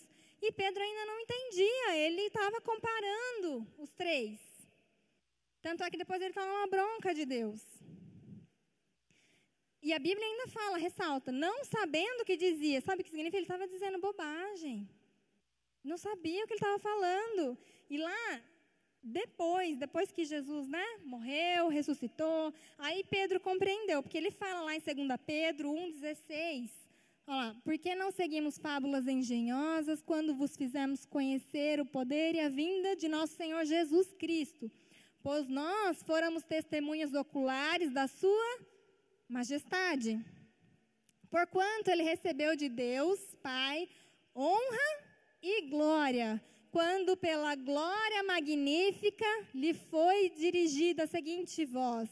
E 0.42 0.52
Pedro 0.52 0.82
ainda 0.82 1.06
não 1.06 1.20
entendia, 1.20 1.98
ele 1.98 2.22
estava 2.22 2.60
comparando 2.62 3.68
os 3.78 3.94
três. 3.94 4.55
Tanto 5.66 5.84
é 5.84 5.90
que 5.90 5.98
depois 5.98 6.22
ele 6.22 6.30
estava 6.30 6.52
numa 6.54 6.68
bronca 6.68 7.12
de 7.12 7.26
Deus. 7.26 7.62
E 9.82 9.92
a 9.94 9.98
Bíblia 9.98 10.28
ainda 10.28 10.48
fala, 10.48 10.78
ressalta, 10.78 11.32
não 11.32 11.56
sabendo 11.66 12.22
o 12.22 12.26
que 12.26 12.38
dizia. 12.38 12.82
Sabe 12.82 13.02
o 13.02 13.04
que 13.04 13.10
significa? 13.10 13.38
Ele 13.38 13.46
estava 13.46 13.68
dizendo 13.68 13.98
bobagem. 14.00 14.88
Não 15.84 15.98
sabia 15.98 16.44
o 16.44 16.48
que 16.48 16.54
ele 16.54 16.60
estava 16.64 16.78
falando. 16.78 17.58
E 17.90 17.98
lá, 17.98 18.44
depois, 19.02 19.76
depois 19.76 20.12
que 20.12 20.24
Jesus 20.24 20.68
né, 20.68 20.86
morreu, 21.04 21.68
ressuscitou, 21.68 22.54
aí 22.78 23.04
Pedro 23.04 23.40
compreendeu, 23.40 24.04
porque 24.04 24.20
ele 24.20 24.30
fala 24.30 24.62
lá 24.62 24.76
em 24.76 24.80
2 24.80 25.20
Pedro 25.26 25.72
1,16. 25.72 26.70
Olha 27.26 27.38
lá, 27.38 27.56
por 27.64 27.76
que 27.80 27.96
não 27.96 28.12
seguimos 28.12 28.60
fábulas 28.60 29.08
engenhosas 29.08 30.00
quando 30.00 30.36
vos 30.36 30.56
fizemos 30.56 31.08
conhecer 31.08 31.80
o 31.80 31.88
poder 31.88 32.36
e 32.36 32.40
a 32.40 32.50
vinda 32.50 32.96
de 32.96 33.08
nosso 33.08 33.34
Senhor 33.34 33.66
Jesus 33.66 34.14
Cristo? 34.14 34.70
Pois 35.26 35.48
nós 35.48 36.04
fôramos 36.04 36.44
testemunhas 36.44 37.16
oculares 37.16 37.92
da 37.92 38.08
sua 38.08 38.60
majestade. 39.28 40.24
Porquanto 41.32 41.90
ele 41.90 42.04
recebeu 42.04 42.56
de 42.56 42.70
Deus, 42.70 43.20
Pai, 43.42 43.90
honra 44.36 44.88
e 45.42 45.64
glória, 45.64 46.40
quando 46.70 47.18
pela 47.18 47.56
glória 47.56 48.22
magnífica 48.22 49.26
lhe 49.52 49.74
foi 49.74 50.30
dirigida 50.30 51.06
a 51.06 51.08
seguinte 51.08 51.66
voz: 51.66 52.08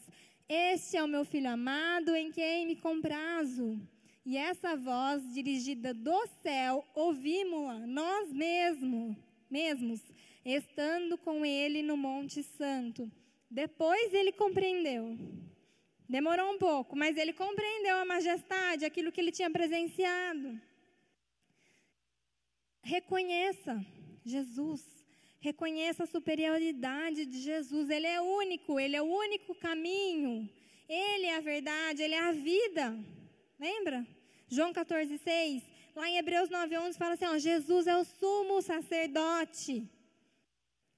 Este 0.50 0.98
é 0.98 1.04
o 1.04 1.08
meu 1.08 1.24
filho 1.24 1.52
amado, 1.52 2.16
em 2.16 2.32
quem 2.32 2.66
me 2.66 2.76
comprazo. 2.76 3.80
E 4.26 4.36
essa 4.38 4.76
voz 4.76 5.22
dirigida 5.32 5.94
do 5.94 6.20
céu, 6.42 6.84
ouvimos-la 6.96 7.86
nós 7.86 8.34
mesmos, 8.34 9.16
mesmos, 9.52 10.02
estando 10.46 11.18
com 11.18 11.46
ele 11.46 11.82
no 11.82 11.96
Monte 11.96 12.44
Santo. 12.44 13.12
Depois 13.50 14.14
ele 14.14 14.32
compreendeu 14.32 15.18
Demorou 16.08 16.52
um 16.54 16.60
pouco, 16.60 16.96
mas 16.96 17.18
ele 17.18 17.34
compreendeu 17.34 17.96
a 17.98 18.06
majestade, 18.06 18.86
aquilo 18.86 19.12
que 19.12 19.20
ele 19.20 19.32
tinha 19.32 19.50
presenciado. 19.50 20.62
Reconheça 22.84 23.84
Jesus. 24.24 24.84
Reconheça 25.40 26.04
a 26.04 26.08
superioridade 26.08 27.26
de 27.26 27.42
Jesus. 27.42 27.90
Ele 27.90 28.06
é 28.06 28.22
único, 28.22 28.80
ele 28.80 28.96
é 28.96 29.02
o 29.02 29.06
único 29.06 29.56
caminho. 29.56 30.50
Ele 30.88 31.26
é 31.26 31.36
a 31.38 31.40
verdade, 31.40 32.04
ele 32.04 32.14
é 32.14 32.20
a 32.20 32.32
vida. 32.32 32.96
Lembra? 33.60 34.06
João 34.48 34.72
14, 34.72 35.18
6. 35.18 35.64
Lá 35.96 36.08
em 36.10 36.18
Hebreus 36.18 36.50
9, 36.50 36.78
11 36.78 36.98
fala 36.98 37.14
assim: 37.14 37.26
ó, 37.26 37.38
Jesus 37.38 37.88
é 37.88 37.98
o 37.98 38.04
sumo 38.04 38.62
sacerdote. 38.62 39.90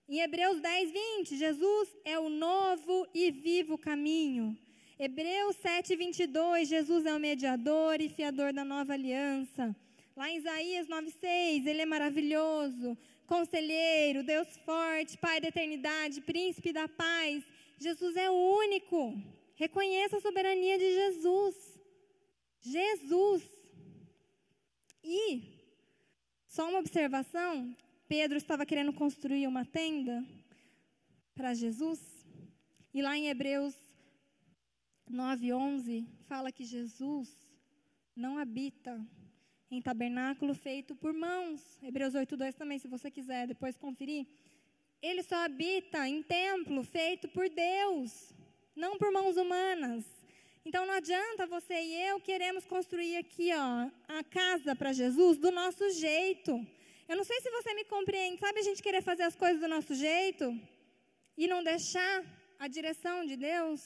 Em 0.07 0.19
Hebreus 0.19 0.61
10, 0.61 0.91
20, 0.91 1.35
Jesus 1.35 1.89
é 2.05 2.19
o 2.19 2.29
novo 2.29 3.07
e 3.11 3.31
vivo 3.31 3.75
caminho. 3.75 4.55
Hebreus 4.99 5.55
7, 5.55 5.95
22, 5.95 6.69
Jesus 6.69 7.07
é 7.07 7.15
o 7.15 7.19
mediador 7.19 7.99
e 7.99 8.07
fiador 8.07 8.53
da 8.53 8.63
nova 8.63 8.93
aliança. 8.93 9.75
Lá 10.15 10.29
em 10.29 10.37
Isaías 10.37 10.87
9, 10.87 11.09
6, 11.09 11.65
ele 11.65 11.81
é 11.81 11.85
maravilhoso, 11.87 12.95
conselheiro, 13.25 14.23
Deus 14.23 14.47
forte, 14.59 15.17
Pai 15.17 15.41
da 15.41 15.47
eternidade, 15.47 16.21
príncipe 16.21 16.71
da 16.71 16.87
paz. 16.87 17.43
Jesus 17.79 18.15
é 18.15 18.29
o 18.29 18.57
único. 18.57 19.19
Reconheça 19.55 20.17
a 20.17 20.21
soberania 20.21 20.77
de 20.77 20.93
Jesus. 20.93 21.79
Jesus. 22.61 23.43
E, 25.03 25.41
só 26.47 26.69
uma 26.69 26.79
observação: 26.79 27.75
Pedro 28.07 28.37
estava 28.37 28.67
querendo 28.67 28.93
construir 28.93 29.47
uma 29.47 29.65
tenda 29.65 30.23
para 31.33 31.55
Jesus. 31.55 31.99
E 32.93 33.01
lá 33.01 33.17
em 33.17 33.27
Hebreus 33.27 33.75
9:11 35.09 36.07
fala 36.27 36.51
que 36.51 36.63
Jesus 36.63 37.29
não 38.15 38.37
habita 38.37 39.03
em 39.71 39.81
tabernáculo 39.81 40.53
feito 40.53 40.95
por 40.95 41.13
mãos. 41.13 41.61
Hebreus 41.81 42.13
8:2 42.13 42.53
também, 42.53 42.77
se 42.77 42.87
você 42.87 43.09
quiser 43.09 43.47
depois 43.47 43.75
conferir. 43.75 44.27
Ele 45.01 45.23
só 45.23 45.37
habita 45.43 46.07
em 46.07 46.21
templo 46.21 46.83
feito 46.83 47.27
por 47.29 47.49
Deus, 47.49 48.31
não 48.75 48.99
por 48.99 49.11
mãos 49.11 49.35
humanas. 49.35 50.05
Então 50.63 50.85
não 50.85 50.93
adianta 50.93 51.47
você 51.47 51.73
e 51.73 51.93
eu 52.09 52.19
queremos 52.19 52.65
construir 52.65 53.17
aqui, 53.17 53.49
ó, 53.53 53.89
a 54.07 54.23
casa 54.23 54.75
para 54.75 54.93
Jesus 54.93 55.39
do 55.39 55.51
nosso 55.51 55.89
jeito. 55.89 56.74
Eu 57.07 57.15
não 57.17 57.23
sei 57.23 57.39
se 57.39 57.51
você 57.51 57.71
me 57.75 57.85
compreende, 57.85 58.39
sabe 58.39 58.59
a 58.59 58.63
gente 58.63 58.81
querer 58.81 59.01
fazer 59.09 59.21
as 59.23 59.35
coisas 59.35 59.59
do 59.61 59.67
nosso 59.67 59.93
jeito 59.93 60.45
e 61.37 61.47
não 61.47 61.63
deixar 61.63 62.15
a 62.57 62.67
direção 62.67 63.23
de 63.29 63.35
Deus? 63.35 63.79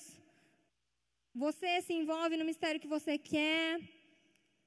Você 1.36 1.82
se 1.82 1.94
envolve 1.94 2.38
no 2.38 2.46
mistério 2.46 2.80
que 2.80 2.88
você 2.88 3.18
quer. 3.18 3.78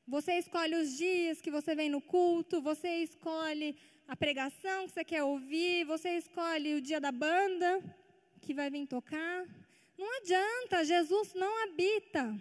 Você 0.07 0.33
escolhe 0.35 0.75
os 0.75 0.99
dias 0.99 1.41
que 1.41 1.51
você 1.51 1.75
vem 1.75 1.89
no 1.89 2.03
culto. 2.03 2.61
Você 2.61 2.91
escolhe 3.09 3.75
a 4.07 4.15
pregação 4.15 4.87
que 4.87 4.93
você 4.93 5.05
quer 5.13 5.25
ouvir. 5.25 5.87
Você 5.87 6.11
escolhe 6.19 6.75
o 6.75 6.83
dia 6.83 7.01
da 7.01 7.11
banda 7.11 7.83
que 8.43 8.53
vai 8.53 8.69
vir 8.69 8.87
tocar. 8.87 9.47
Não 9.97 10.11
adianta, 10.19 10.85
Jesus 10.85 11.33
não 11.33 11.53
habita 11.65 12.39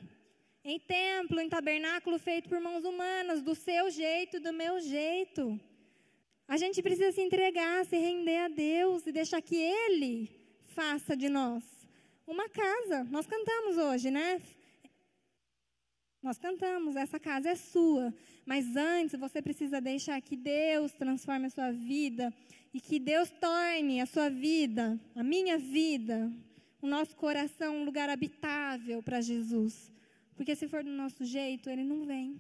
em 0.62 0.78
templo, 0.78 1.39
em 1.39 1.47
tabernáculo 1.47 2.19
feito 2.19 2.50
por 2.50 2.60
mãos 2.60 2.84
humanas, 2.84 3.41
do 3.41 3.56
seu 3.56 3.89
jeito, 3.89 4.41
do 4.41 4.52
meu 4.52 4.82
jeito. 4.82 5.60
A 6.52 6.58
gente 6.58 6.84
precisa 6.84 7.14
se 7.14 7.22
entregar, 7.22 7.86
se 7.86 7.96
render 7.96 8.40
a 8.40 8.50
Deus 8.50 9.08
e 9.08 9.12
deixar 9.14 9.42
que 9.42 9.56
Ele 9.56 10.30
faça 10.76 11.16
de 11.16 11.30
nós 11.30 11.64
uma 12.28 12.50
casa. 12.50 13.06
Nós 13.06 13.26
cantamos 13.26 13.78
hoje, 13.78 14.12
né? 14.12 14.42
Nós 16.22 16.38
cantamos, 16.38 16.98
essa 16.98 17.18
casa 17.18 17.52
é 17.52 17.56
sua. 17.56 18.14
Mas 18.46 18.76
antes 18.76 19.18
você 19.18 19.42
precisa 19.42 19.80
deixar 19.80 20.20
que 20.20 20.36
Deus 20.36 20.92
transforme 20.92 21.46
a 21.46 21.50
sua 21.50 21.72
vida 21.72 22.34
e 22.74 22.82
que 22.82 23.00
Deus 23.00 23.30
torne 23.30 24.02
a 24.02 24.06
sua 24.06 24.28
vida, 24.30 25.00
a 25.16 25.24
minha 25.24 25.58
vida, 25.58 26.30
o 26.82 26.86
nosso 26.86 27.16
coração 27.16 27.78
um 27.78 27.86
lugar 27.86 28.10
habitável 28.10 29.02
para 29.02 29.22
Jesus. 29.22 29.90
Porque 30.36 30.54
se 30.54 30.68
for 30.68 30.84
do 30.84 30.92
nosso 30.92 31.24
jeito, 31.24 31.70
ele 31.70 31.86
não 31.86 32.04
vem. 32.04 32.38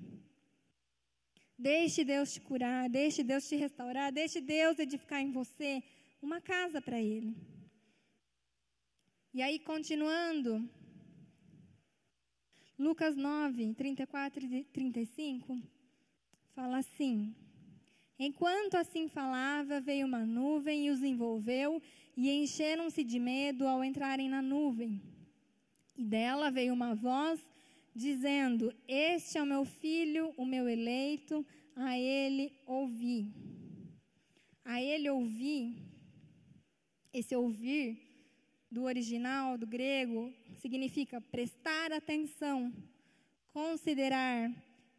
Deixe 1.61 2.03
Deus 2.03 2.33
te 2.33 2.41
curar, 2.41 2.89
deixe 2.89 3.23
Deus 3.23 3.47
te 3.47 3.55
restaurar, 3.55 4.11
deixe 4.11 4.41
Deus 4.41 4.79
edificar 4.79 5.21
em 5.21 5.31
você 5.31 5.83
uma 6.19 6.41
casa 6.41 6.81
para 6.81 6.99
ele. 6.99 7.35
E 9.31 9.43
aí, 9.43 9.59
continuando, 9.59 10.67
Lucas 12.79 13.15
9, 13.15 13.75
34 13.75 14.43
e 14.43 14.63
35, 14.63 15.61
fala 16.55 16.79
assim: 16.79 17.35
Enquanto 18.17 18.73
assim 18.75 19.07
falava, 19.07 19.79
veio 19.79 20.07
uma 20.07 20.25
nuvem 20.25 20.87
e 20.87 20.89
os 20.89 21.03
envolveu, 21.03 21.79
e 22.17 22.31
encheram-se 22.31 23.03
de 23.03 23.19
medo 23.19 23.67
ao 23.67 23.83
entrarem 23.83 24.27
na 24.27 24.41
nuvem. 24.41 24.99
E 25.95 26.03
dela 26.03 26.49
veio 26.49 26.73
uma 26.73 26.95
voz 26.95 27.39
dizendo: 27.95 28.73
Este 28.87 29.37
é 29.37 29.43
o 29.43 29.45
meu 29.45 29.65
filho, 29.65 30.33
o 30.37 30.45
meu 30.45 30.67
eleito, 30.67 31.45
a 31.75 31.97
ele 31.97 32.53
ouvi. 32.65 33.31
A 34.63 34.81
ele 34.81 35.09
ouvi, 35.09 35.75
esse 37.13 37.35
ouvir 37.35 37.99
do 38.69 38.83
original, 38.83 39.57
do 39.57 39.67
grego, 39.67 40.33
significa 40.61 41.19
prestar 41.19 41.91
atenção, 41.91 42.71
considerar, 43.51 44.49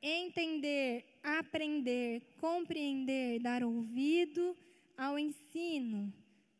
entender, 0.02 1.04
aprender, 1.22 2.22
compreender, 2.38 3.40
dar 3.40 3.62
ouvido 3.62 4.56
ao 4.96 5.18
ensino. 5.18 6.12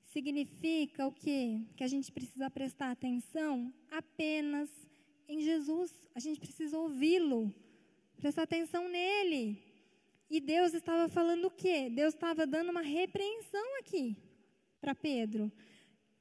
Significa 0.05 1.07
o 1.07 1.12
quê? 1.12 1.61
Que 1.77 1.85
a 1.85 1.88
gente 1.88 2.11
precisa 2.12 2.49
prestar 2.51 2.90
atenção 2.90 3.73
apenas 3.90 4.71
ouvi-lo, 6.83 7.53
prestar 8.16 8.42
atenção 8.42 8.88
nele. 8.88 9.62
E 10.31 10.40
Deus 10.40 10.73
estava 10.73 11.09
falando 11.09 11.47
o 11.47 11.51
quê? 11.51 11.90
Deus 11.90 12.14
estava 12.14 12.47
dando 12.47 12.71
uma 12.71 12.81
repreensão 12.81 13.79
aqui 13.79 14.16
para 14.81 14.95
Pedro. 14.95 15.53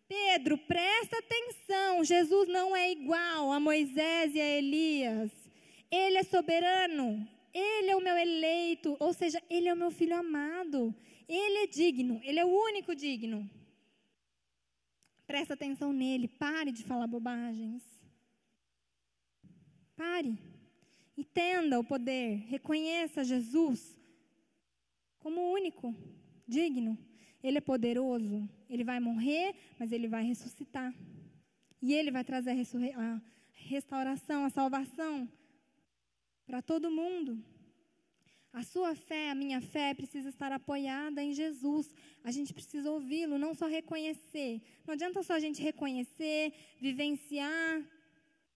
Pedro, 0.07 0.57
presta 0.57 1.19
atenção. 1.19 2.03
Jesus 2.03 2.49
não 2.49 2.75
é 2.75 2.91
igual 2.91 3.49
a 3.49 3.59
Moisés 3.61 4.35
e 4.35 4.41
a 4.41 4.57
Elias. 4.57 5.31
Ele 5.89 6.17
é 6.17 6.23
soberano. 6.23 7.25
Ele 7.53 7.91
é 7.91 7.95
o 7.95 8.01
meu 8.01 8.17
eleito. 8.17 8.97
Ou 8.99 9.13
seja, 9.13 9.41
ele 9.49 9.69
é 9.69 9.73
o 9.73 9.77
meu 9.77 9.89
filho 9.89 10.17
amado. 10.17 10.93
Ele 11.29 11.59
é 11.59 11.67
digno. 11.67 12.19
Ele 12.25 12.39
é 12.39 12.45
o 12.45 12.49
único 12.49 12.93
digno. 12.93 13.49
Presta 15.25 15.53
atenção 15.53 15.93
nele. 15.93 16.27
Pare 16.27 16.73
de 16.73 16.83
falar 16.83 17.07
bobagens. 17.07 17.81
Pare. 19.95 20.37
Entenda 21.17 21.79
o 21.79 21.83
poder. 21.83 22.37
Reconheça 22.47 23.23
Jesus 23.23 23.99
como 25.19 25.51
único, 25.51 25.95
digno. 26.47 26.97
Ele 27.43 27.57
é 27.57 27.61
poderoso. 27.61 28.47
Ele 28.69 28.83
vai 28.83 28.99
morrer, 28.99 29.55
mas 29.79 29.91
ele 29.91 30.07
vai 30.07 30.23
ressuscitar. 30.23 30.93
E 31.81 31.93
ele 31.93 32.11
vai 32.11 32.23
trazer 32.23 32.51
a, 32.51 32.55
a 33.01 33.21
restauração, 33.53 34.45
a 34.45 34.49
salvação 34.49 35.27
para 36.45 36.61
todo 36.61 36.91
mundo. 36.91 37.43
A 38.53 38.63
sua 38.63 38.93
fé, 38.93 39.29
a 39.29 39.35
minha 39.35 39.61
fé, 39.61 39.93
precisa 39.93 40.27
estar 40.27 40.51
apoiada 40.51 41.23
em 41.23 41.33
Jesus. 41.33 41.95
A 42.23 42.31
gente 42.31 42.53
precisa 42.53 42.91
ouvi-lo, 42.91 43.37
não 43.37 43.53
só 43.53 43.65
reconhecer. 43.65 44.61
Não 44.85 44.93
adianta 44.93 45.23
só 45.23 45.33
a 45.33 45.39
gente 45.39 45.61
reconhecer, 45.61 46.53
vivenciar 46.79 47.81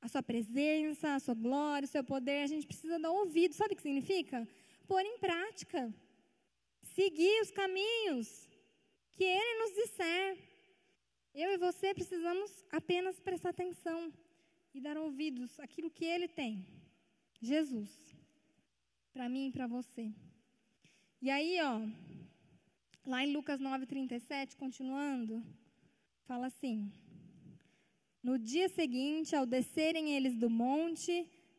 a 0.06 0.08
sua 0.08 0.22
presença, 0.22 1.16
a 1.16 1.20
sua 1.20 1.34
glória, 1.34 1.88
o 1.88 1.94
seu 1.96 2.04
poder. 2.04 2.44
A 2.44 2.52
gente 2.54 2.68
precisa 2.72 3.00
dar 3.00 3.12
ouvido. 3.12 3.54
Sabe 3.56 3.74
o 3.74 3.78
que 3.78 3.82
significa? 3.82 4.48
Pôr 4.88 5.04
em 5.12 5.18
prática. 5.18 5.82
Seguir 6.98 7.42
os 7.42 7.50
caminhos 7.50 8.28
que 9.16 9.24
Ele 9.24 9.60
nos 9.62 9.74
disser. 9.82 10.38
Eu 11.34 11.50
e 11.54 11.58
você 11.58 11.88
precisamos 11.94 12.50
apenas 12.72 13.20
prestar 13.20 13.50
atenção 13.50 14.14
e 14.76 14.80
dar 14.80 14.96
ouvidos 14.96 15.60
àquilo 15.60 15.90
que 15.90 16.06
Ele 16.06 16.28
tem. 16.28 16.54
Jesus. 17.42 17.92
Para 19.12 19.28
mim 19.28 19.48
e 19.48 19.52
para 19.52 19.66
você. 19.66 20.14
E 21.20 21.32
aí, 21.32 21.58
ó, 21.62 21.76
lá 23.12 23.24
em 23.24 23.34
Lucas 23.34 23.60
9:37, 23.60 24.56
continuando, 24.56 25.44
fala 26.28 26.46
assim: 26.48 26.92
No 28.28 28.36
dia 28.40 28.68
seguinte, 28.68 29.36
ao 29.36 29.46
descerem 29.46 30.06
eles 30.16 30.36
do 30.36 30.50
monte, 30.50 31.14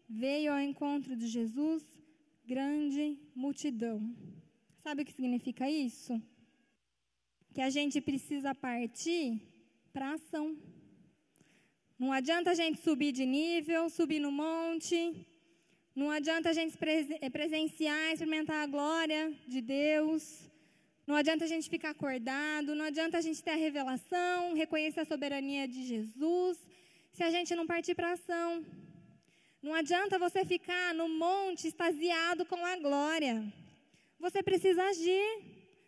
veio 0.09 0.52
ao 0.52 0.61
encontro 0.68 1.14
de 1.14 1.29
Jesus 1.29 1.85
grande 2.44 3.05
multidão. 3.42 3.98
Sabe 4.83 5.02
o 5.02 5.05
que 5.07 5.12
significa 5.12 5.70
isso? 5.70 6.20
Que 7.55 7.61
a 7.61 7.70
gente 7.70 8.00
precisa 8.00 8.52
partir 8.52 9.40
para 9.92 10.14
ação. 10.14 10.46
Não 11.96 12.11
adianta 12.11 12.50
a 12.50 12.59
gente 12.61 12.81
subir 12.81 13.12
de 13.12 13.24
nível, 13.24 13.88
subir 13.88 14.18
no 14.18 14.33
monte, 14.33 14.98
não 15.94 16.11
adianta 16.11 16.50
a 16.50 16.52
gente 16.52 16.76
eh, 17.20 17.31
presenciar, 17.31 18.12
experimentar 18.12 18.64
a 18.64 18.66
glória 18.66 19.33
de 19.46 19.61
Deus. 19.61 20.50
Não 21.07 21.14
adianta 21.14 21.45
a 21.45 21.49
gente 21.49 21.69
ficar 21.69 21.90
acordado. 21.90 22.75
Não 22.75 22.85
adianta 22.85 23.19
a 23.19 23.21
gente 23.21 23.42
ter 23.42 23.53
a 23.53 23.57
revelação, 23.57 24.55
reconhecer 24.55 25.01
a 25.01 25.05
soberania 25.05 25.66
de 25.69 25.83
Jesus, 25.85 26.59
se 27.12 27.23
a 27.23 27.31
gente 27.31 27.55
não 27.55 27.66
partir 27.66 27.95
para 27.95 28.12
ação. 28.12 28.64
Não 29.62 29.75
adianta 29.75 30.19
você 30.19 30.45
ficar 30.45 30.95
no 30.95 31.09
monte 31.09 31.69
extasiado 31.69 32.45
com 32.45 32.64
a 32.64 32.77
glória. 32.77 33.35
Você 34.19 34.42
precisa 34.42 34.83
agir. 34.85 35.29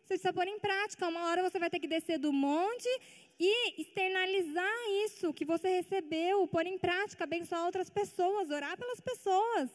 Você 0.02 0.14
precisa 0.14 0.32
pôr 0.32 0.46
em 0.46 0.58
prática. 0.58 1.08
Uma 1.08 1.26
hora 1.28 1.42
você 1.48 1.58
vai 1.58 1.70
ter 1.70 1.80
que 1.80 1.88
descer 1.88 2.18
do 2.18 2.32
monte 2.32 2.88
e 3.38 3.82
externalizar 3.82 4.78
isso 5.04 5.32
que 5.32 5.44
você 5.44 5.68
recebeu, 5.68 6.46
pôr 6.48 6.66
em 6.66 6.78
prática, 6.78 7.24
abençoar 7.24 7.64
outras 7.64 7.88
pessoas, 7.88 8.50
orar 8.50 8.76
pelas 8.76 9.00
pessoas 9.00 9.70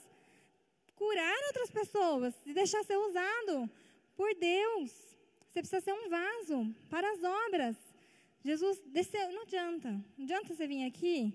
curar 0.96 1.38
outras 1.48 1.70
pessoas 1.70 2.34
e 2.46 2.54
deixar 2.54 2.84
ser 2.84 2.98
usado 2.98 3.70
por 4.16 4.34
Deus. 4.36 5.13
Você 5.54 5.60
precisa 5.60 5.82
ser 5.82 5.94
um 5.94 6.10
vaso 6.10 6.76
para 6.90 7.08
as 7.12 7.24
obras. 7.24 7.76
Jesus 8.44 8.82
desceu, 8.88 9.32
não 9.32 9.44
adianta. 9.44 9.90
Não 10.18 10.24
adianta 10.26 10.52
você 10.52 10.66
vir 10.66 10.84
aqui, 10.84 11.32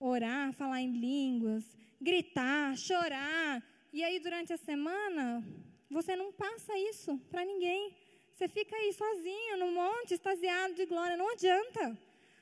orar, 0.00 0.54
falar 0.54 0.80
em 0.80 0.90
línguas, 0.90 1.62
gritar, 2.00 2.74
chorar. 2.78 3.62
E 3.92 4.02
aí, 4.02 4.18
durante 4.20 4.54
a 4.54 4.56
semana, 4.56 5.46
você 5.90 6.16
não 6.16 6.32
passa 6.32 6.72
isso 6.78 7.18
para 7.30 7.44
ninguém. 7.44 7.94
Você 8.32 8.48
fica 8.48 8.74
aí 8.74 8.90
sozinho, 8.94 9.58
no 9.58 9.70
monte, 9.70 10.14
extasiado 10.14 10.72
de 10.72 10.86
glória. 10.86 11.14
Não 11.14 11.30
adianta. 11.30 11.94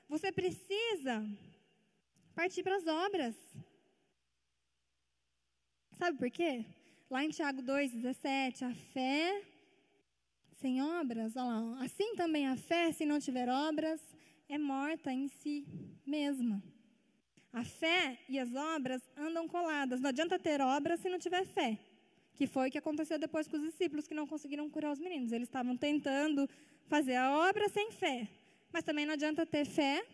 Você 0.08 0.30
precisa 0.30 1.26
partir 2.36 2.62
para 2.62 2.76
as 2.76 2.86
obras. 2.86 3.34
Sabe 5.98 6.16
por 6.16 6.30
quê? 6.30 6.64
Lá 7.10 7.24
em 7.24 7.30
Tiago 7.30 7.62
2,17, 7.62 8.62
a 8.62 8.72
fé 8.92 9.49
sem 10.60 10.82
obras, 10.82 11.34
lá, 11.34 11.78
assim 11.80 12.14
também 12.14 12.46
a 12.46 12.56
fé, 12.56 12.92
se 12.92 13.06
não 13.06 13.18
tiver 13.18 13.48
obras, 13.48 14.00
é 14.48 14.58
morta 14.58 15.10
em 15.10 15.26
si 15.26 15.66
mesma. 16.06 16.62
A 17.52 17.64
fé 17.64 18.18
e 18.28 18.38
as 18.38 18.54
obras 18.54 19.02
andam 19.16 19.48
coladas. 19.48 20.00
Não 20.00 20.10
adianta 20.10 20.38
ter 20.38 20.60
obras 20.60 21.00
se 21.00 21.08
não 21.08 21.18
tiver 21.18 21.44
fé. 21.46 21.78
Que 22.34 22.46
foi 22.46 22.68
o 22.68 22.70
que 22.70 22.78
aconteceu 22.78 23.18
depois 23.18 23.48
com 23.48 23.56
os 23.56 23.62
discípulos 23.62 24.06
que 24.06 24.14
não 24.14 24.26
conseguiram 24.26 24.68
curar 24.70 24.92
os 24.92 25.00
meninos. 25.00 25.32
Eles 25.32 25.48
estavam 25.48 25.76
tentando 25.76 26.48
fazer 26.86 27.16
a 27.16 27.48
obra 27.48 27.68
sem 27.68 27.90
fé. 27.90 28.28
Mas 28.72 28.84
também 28.84 29.04
não 29.04 29.14
adianta 29.14 29.44
ter 29.44 29.64
fé 29.64 30.06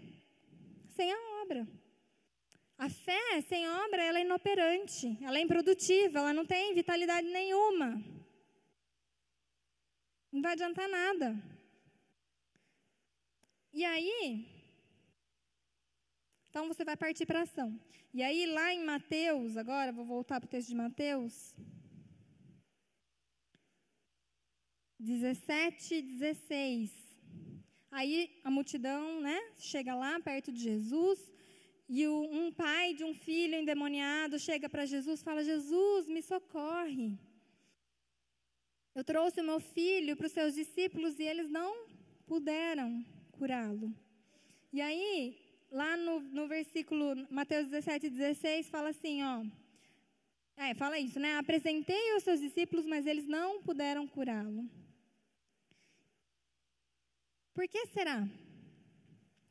sem 0.94 1.12
a 1.12 1.42
obra. 1.42 1.68
A 2.78 2.88
fé 2.88 3.40
sem 3.48 3.68
obra 3.68 4.02
ela 4.02 4.18
é 4.18 4.22
inoperante, 4.22 5.18
ela 5.22 5.38
é 5.38 5.40
improdutiva, 5.40 6.18
ela 6.18 6.32
não 6.32 6.44
tem 6.44 6.74
vitalidade 6.74 7.26
nenhuma. 7.26 8.02
Não 10.36 10.42
vai 10.42 10.52
adiantar 10.52 10.86
nada. 10.86 11.28
E 13.72 13.82
aí, 13.82 14.46
então 16.50 16.68
você 16.68 16.84
vai 16.84 16.94
partir 16.94 17.24
para 17.24 17.40
ação. 17.40 17.68
E 18.12 18.22
aí, 18.22 18.44
lá 18.44 18.66
em 18.74 18.84
Mateus, 18.84 19.56
agora, 19.56 19.96
vou 19.98 20.04
voltar 20.04 20.38
para 20.38 20.46
o 20.46 20.50
texto 20.50 20.68
de 20.68 20.74
Mateus. 20.74 21.56
17, 24.98 26.02
16. 26.02 26.92
Aí 27.90 28.38
a 28.44 28.50
multidão, 28.50 29.22
né, 29.22 29.38
chega 29.56 29.94
lá 29.94 30.20
perto 30.20 30.52
de 30.52 30.60
Jesus 30.60 31.18
e 31.88 32.06
um 32.06 32.52
pai 32.52 32.92
de 32.92 33.04
um 33.04 33.14
filho 33.14 33.54
endemoniado 33.54 34.38
chega 34.38 34.68
para 34.68 34.84
Jesus 34.84 35.20
e 35.20 35.24
fala: 35.24 35.42
Jesus, 35.42 36.06
me 36.06 36.20
socorre. 36.20 37.18
Eu 38.96 39.04
trouxe 39.04 39.42
meu 39.42 39.60
filho 39.60 40.16
para 40.16 40.26
os 40.26 40.32
seus 40.32 40.54
discípulos 40.54 41.18
e 41.18 41.22
eles 41.22 41.50
não 41.50 41.84
puderam 42.26 43.04
curá-lo. 43.32 43.94
E 44.72 44.80
aí, 44.80 45.36
lá 45.70 45.98
no, 45.98 46.20
no 46.20 46.48
versículo 46.48 47.14
Mateus 47.30 47.68
17, 47.68 48.08
16, 48.08 48.70
fala 48.70 48.88
assim: 48.88 49.22
ó. 49.22 49.44
É, 50.56 50.72
fala 50.72 50.98
isso, 50.98 51.20
né? 51.20 51.36
Apresentei 51.36 52.14
aos 52.14 52.22
seus 52.22 52.40
discípulos, 52.40 52.86
mas 52.86 53.04
eles 53.04 53.26
não 53.26 53.60
puderam 53.60 54.08
curá-lo. 54.08 54.66
Por 57.52 57.68
que 57.68 57.84
será 57.88 58.26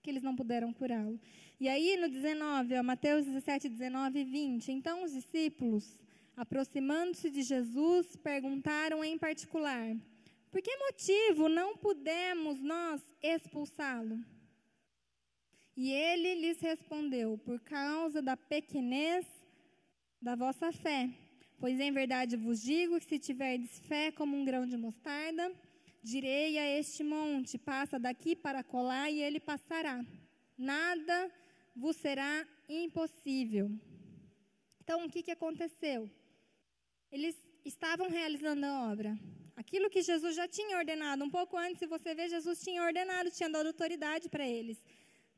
que 0.02 0.10
eles 0.10 0.24
não 0.24 0.36
puderam 0.36 0.74
curá-lo? 0.74 1.20
E 1.60 1.70
aí 1.70 1.98
no 1.98 2.10
19, 2.10 2.80
ó, 2.80 2.82
Mateus 2.82 3.24
17, 3.28 3.70
19 3.70 4.22
e 4.22 4.24
20. 4.24 4.72
Então 4.72 5.04
os 5.04 5.12
discípulos, 5.12 6.00
aproximando-se 6.36 7.30
de 7.30 7.42
Jesus, 7.42 8.16
perguntaram 8.18 9.04
em 9.04 9.18
particular: 9.18 9.96
Por 10.52 10.62
que 10.62 10.76
motivo 10.78 11.48
não 11.48 11.78
pudemos 11.78 12.62
nós 12.62 13.02
expulsá-lo? 13.22 14.20
E 15.76 15.92
ele 15.92 16.36
lhes 16.36 16.60
respondeu: 16.60 17.38
Por 17.38 17.60
causa 17.60 18.22
da 18.22 18.36
pequenez 18.38 19.26
da 20.22 20.36
vossa 20.36 20.72
fé. 20.72 21.10
Pois 21.60 21.80
em 21.80 21.92
verdade 21.92 22.36
vos 22.36 22.62
digo 22.62 23.00
que 23.00 23.06
se 23.06 23.20
tiverdes 23.20 23.80
fé 23.80 24.12
como 24.12 24.36
um 24.36 24.44
grão 24.44 24.68
de 24.68 24.76
mostarda, 24.76 25.54
direi 26.04 26.58
a 26.58 26.80
este 26.80 27.04
monte: 27.04 27.58
passa 27.58 27.98
daqui 28.00 28.36
para 28.36 28.64
colar, 28.64 29.10
e 29.10 29.22
ele 29.22 29.40
passará. 29.40 30.06
Nada 30.58 31.32
vos 31.76 31.96
será 31.98 32.48
impossível. 32.70 33.70
Então, 34.82 35.06
o 35.06 35.10
que, 35.10 35.24
que 35.24 35.32
aconteceu? 35.32 36.10
Eles 37.16 37.36
estavam 37.64 38.08
realizando 38.10 38.66
a 38.66 38.92
obra. 38.92 39.12
Aquilo 39.62 39.90
que 39.94 40.02
Jesus 40.02 40.36
já 40.36 40.48
tinha 40.50 40.78
ordenado, 40.82 41.24
um 41.24 41.30
pouco 41.30 41.56
antes, 41.66 41.80
se 41.80 41.88
você 41.88 42.14
ver, 42.14 42.28
Jesus 42.28 42.60
tinha 42.66 42.84
ordenado, 42.84 43.32
tinha 43.32 43.50
dado 43.50 43.68
autoridade 43.68 44.28
para 44.34 44.46
eles. 44.46 44.78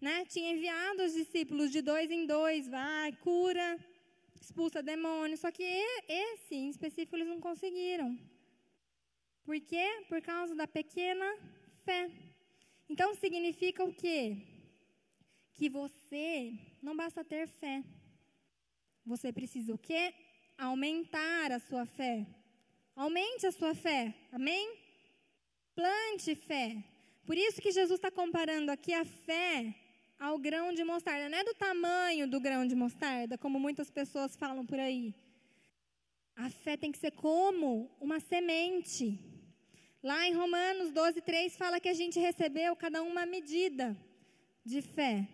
Né? 0.01 0.15
Tinha 0.25 0.49
enviado 0.53 1.03
os 1.03 1.13
discípulos 1.13 1.71
de 1.71 1.83
dois 1.83 2.09
em 2.09 2.25
dois, 2.25 2.67
vai, 2.67 3.11
cura, 3.27 3.67
expulsa 4.41 4.81
demônios. 4.81 5.41
Só 5.41 5.51
que 5.51 5.63
esse, 6.23 6.55
em 6.55 6.69
específico, 6.71 7.15
eles 7.15 7.27
não 7.27 7.39
conseguiram. 7.39 8.09
Por 9.45 9.59
quê? 9.61 9.87
Por 10.09 10.19
causa 10.19 10.55
da 10.55 10.67
pequena 10.79 11.27
fé. 11.85 12.09
Então, 12.89 13.13
significa 13.13 13.83
o 13.83 13.93
quê? 13.93 14.35
Que 15.53 15.69
você 15.69 16.53
não 16.81 16.95
basta 16.97 17.23
ter 17.23 17.47
fé. 17.47 17.83
Você 19.05 19.31
precisa 19.31 19.75
o 19.75 19.77
quê? 19.77 20.03
Aumentar 20.57 21.51
a 21.51 21.59
sua 21.59 21.85
fé. 21.85 22.25
Aumente 22.95 23.45
a 23.45 23.51
sua 23.51 23.75
fé. 23.75 24.13
Amém? 24.31 24.75
Plante 25.75 26.33
fé. 26.35 26.83
Por 27.25 27.37
isso 27.37 27.61
que 27.61 27.71
Jesus 27.71 27.99
está 27.99 28.09
comparando 28.09 28.71
aqui 28.71 28.93
a 28.93 29.05
fé 29.05 29.75
ao 30.19 30.39
grão 30.39 30.73
de 30.73 30.83
mostarda. 30.83 31.29
Não 31.29 31.37
é 31.37 31.43
do 31.43 31.53
tamanho 31.53 32.27
do 32.27 32.39
grão 32.39 32.65
de 32.65 32.75
mostarda, 32.75 33.37
como 33.37 33.59
muitas 33.59 33.91
pessoas 33.91 34.35
falam 34.35 34.65
por 34.65 34.79
aí. 34.79 35.13
A 36.35 36.49
fé 36.49 36.75
tem 36.75 36.91
que 36.91 36.97
ser 36.97 37.11
como 37.11 37.91
uma 37.99 38.19
semente. 38.19 39.19
Lá 40.01 40.27
em 40.27 40.33
Romanos 40.33 40.91
12, 40.91 41.21
3 41.21 41.55
fala 41.55 41.79
que 41.79 41.89
a 41.89 41.93
gente 41.93 42.19
recebeu 42.19 42.75
cada 42.75 43.03
um 43.03 43.09
uma 43.09 43.25
medida 43.25 43.95
de 44.65 44.81
fé. 44.81 45.27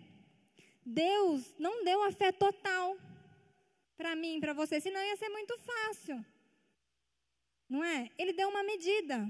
Deus 0.86 1.54
não 1.58 1.84
deu 1.86 2.04
a 2.04 2.12
fé 2.12 2.32
total 2.32 2.98
para 4.04 4.16
mim, 4.24 4.36
para 4.44 4.54
você, 4.62 4.76
senão 4.86 5.02
ia 5.10 5.18
ser 5.24 5.30
muito 5.38 5.56
fácil 5.72 6.18
não 7.74 7.84
é? 7.84 8.10
Ele 8.20 8.34
deu 8.34 8.50
uma 8.50 8.64
medida. 8.64 9.28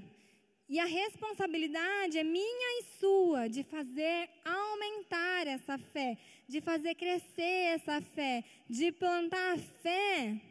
E 0.67 0.77
a 0.77 0.85
responsabilidade 0.85 2.17
é 2.17 2.23
minha 2.23 2.79
e 2.79 2.83
sua 2.99 3.47
de 3.47 3.63
fazer 3.63 4.29
aumentar 4.43 5.47
essa 5.47 5.77
fé, 5.77 6.17
de 6.47 6.59
fazer 6.59 6.95
crescer 6.95 7.75
essa 7.75 8.01
fé, 8.01 8.43
de 8.69 8.91
plantar 8.91 9.53
a 9.53 9.57
fé, 9.57 10.41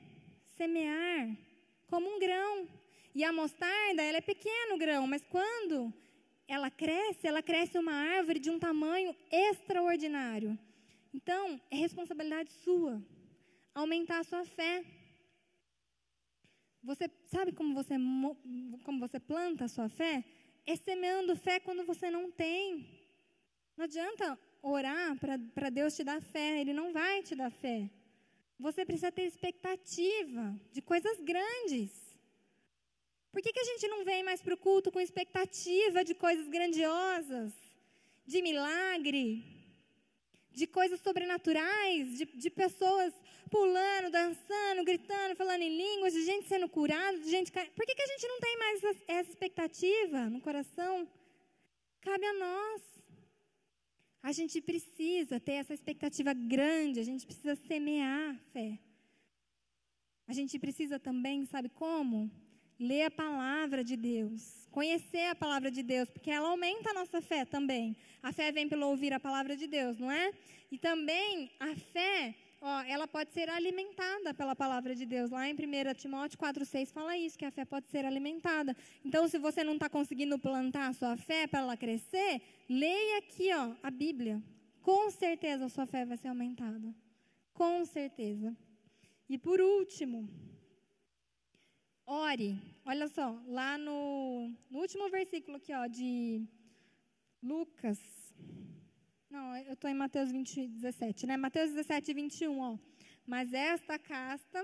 semear 0.56 1.36
como 1.86 2.08
um 2.14 2.18
grão. 2.18 2.66
E 3.14 3.22
a 3.24 3.32
mostarda, 3.32 4.02
ela 4.02 4.18
é 4.18 4.22
pequeno 4.22 4.78
grão, 4.78 5.06
mas 5.06 5.22
quando 5.24 5.92
ela 6.48 6.70
cresce, 6.70 7.26
ela 7.26 7.42
cresce 7.42 7.76
uma 7.76 7.92
árvore 7.92 8.38
de 8.38 8.50
um 8.50 8.58
tamanho 8.58 9.14
extraordinário. 9.30 10.58
Então, 11.12 11.60
é 11.70 11.76
responsabilidade 11.76 12.50
sua 12.64 13.02
aumentar 13.74 14.18
a 14.20 14.24
sua 14.24 14.44
fé. 14.44 14.84
Você 16.82 17.10
sabe 17.26 17.52
como 17.52 17.74
você, 17.74 17.94
como 18.84 18.98
você 19.00 19.18
planta 19.20 19.64
a 19.64 19.68
sua 19.68 19.88
fé? 19.88 20.24
É 20.66 20.76
semeando 20.76 21.36
fé 21.36 21.60
quando 21.60 21.84
você 21.84 22.10
não 22.10 22.30
tem. 22.30 22.88
Não 23.76 23.84
adianta 23.84 24.38
orar 24.62 25.16
para 25.18 25.70
Deus 25.70 25.94
te 25.96 26.04
dar 26.04 26.20
fé, 26.20 26.60
Ele 26.60 26.72
não 26.72 26.92
vai 26.92 27.22
te 27.22 27.34
dar 27.34 27.50
fé. 27.50 27.90
Você 28.58 28.84
precisa 28.84 29.10
ter 29.10 29.22
expectativa 29.22 30.54
de 30.70 30.80
coisas 30.82 31.20
grandes. 31.20 31.90
Por 33.32 33.40
que, 33.42 33.52
que 33.52 33.60
a 33.60 33.64
gente 33.64 33.88
não 33.88 34.04
vem 34.04 34.22
mais 34.22 34.42
para 34.42 34.54
o 34.54 34.58
culto 34.58 34.92
com 34.92 35.00
expectativa 35.00 36.04
de 36.04 36.14
coisas 36.14 36.46
grandiosas, 36.48 37.52
de 38.26 38.42
milagre, 38.42 39.42
de 40.50 40.66
coisas 40.66 41.00
sobrenaturais, 41.00 42.18
de, 42.18 42.26
de 42.26 42.50
pessoas 42.50 43.12
pulando, 43.52 44.10
dançando, 44.10 44.82
gritando, 44.82 45.36
falando 45.36 45.60
em 45.60 45.76
línguas, 45.76 46.14
de 46.14 46.24
gente 46.24 46.48
sendo 46.48 46.68
curada, 46.76 47.18
de 47.18 47.28
gente. 47.28 47.52
Por 47.52 47.84
que, 47.86 47.94
que 47.94 48.02
a 48.02 48.12
gente 48.12 48.26
não 48.26 48.40
tem 48.40 48.58
mais 48.58 48.82
essa, 49.10 49.30
expectativa 49.30 50.30
no 50.30 50.40
coração? 50.40 51.06
Cabe 52.00 52.24
a 52.24 52.32
nós. 52.46 52.82
A 54.22 54.32
gente 54.32 54.60
precisa 54.62 55.38
ter 55.38 55.56
essa 55.62 55.74
expectativa 55.74 56.32
grande, 56.32 56.98
a 57.00 57.04
gente 57.10 57.26
precisa 57.26 57.54
semear 57.54 58.38
fé. 58.52 58.78
A 60.26 60.32
gente 60.32 60.58
precisa 60.58 60.98
também, 60.98 61.44
sabe 61.44 61.68
como? 61.68 62.30
Ler 62.78 63.02
a 63.02 63.10
palavra 63.10 63.84
de 63.84 63.96
Deus, 63.96 64.66
conhecer 64.70 65.26
a 65.26 65.34
palavra 65.34 65.70
de 65.70 65.82
Deus, 65.82 66.08
porque 66.08 66.30
ela 66.30 66.48
aumenta 66.48 66.90
a 66.90 66.94
nossa 66.94 67.20
fé 67.20 67.44
também. 67.44 67.96
A 68.22 68.32
fé 68.32 68.50
vem 68.50 68.68
pelo 68.68 68.86
ouvir 68.86 69.12
a 69.12 69.20
palavra 69.20 69.54
de 69.56 69.66
Deus, 69.66 69.98
não 69.98 70.10
é? 70.10 70.32
E 70.70 70.78
também 70.78 71.50
a 71.60 71.74
fé 71.74 72.34
ó, 72.62 72.82
ela 72.82 73.06
pode 73.06 73.32
ser 73.32 73.50
alimentada 73.50 74.32
pela 74.32 74.54
palavra 74.54 74.94
de 74.94 75.04
Deus. 75.04 75.30
Lá 75.30 75.48
em 75.48 75.52
1 75.52 75.94
Timóteo 75.94 76.38
4,6 76.38 76.92
fala 76.92 77.16
isso, 77.16 77.36
que 77.36 77.44
a 77.44 77.50
fé 77.50 77.64
pode 77.64 77.88
ser 77.88 78.04
alimentada. 78.04 78.74
Então, 79.04 79.28
se 79.28 79.36
você 79.36 79.64
não 79.64 79.74
está 79.74 79.90
conseguindo 79.90 80.38
plantar 80.38 80.88
a 80.88 80.92
sua 80.92 81.16
fé 81.16 81.46
para 81.46 81.60
ela 81.60 81.76
crescer, 81.76 82.40
leia 82.68 83.18
aqui 83.18 83.52
ó, 83.52 83.74
a 83.82 83.90
Bíblia. 83.90 84.42
Com 84.80 85.10
certeza 85.10 85.66
a 85.66 85.68
sua 85.68 85.86
fé 85.86 86.04
vai 86.06 86.16
ser 86.16 86.28
aumentada. 86.28 86.94
Com 87.52 87.84
certeza. 87.84 88.56
E 89.28 89.36
por 89.36 89.60
último, 89.60 90.28
ore. 92.06 92.60
Olha 92.84 93.08
só, 93.08 93.40
lá 93.46 93.76
no, 93.76 94.50
no 94.70 94.78
último 94.80 95.08
versículo 95.10 95.56
aqui, 95.56 95.72
ó, 95.72 95.86
de 95.86 96.42
Lucas 97.42 97.98
não, 99.32 99.56
eu 99.56 99.72
estou 99.72 99.88
em 99.88 99.94
Mateus 99.94 100.30
20, 100.30 100.68
17, 100.68 101.26
né? 101.26 101.38
Mateus 101.38 101.70
17, 101.70 102.12
21, 102.12 102.58
ó. 102.60 102.78
Mas 103.26 103.50
esta 103.54 103.98
casta 103.98 104.62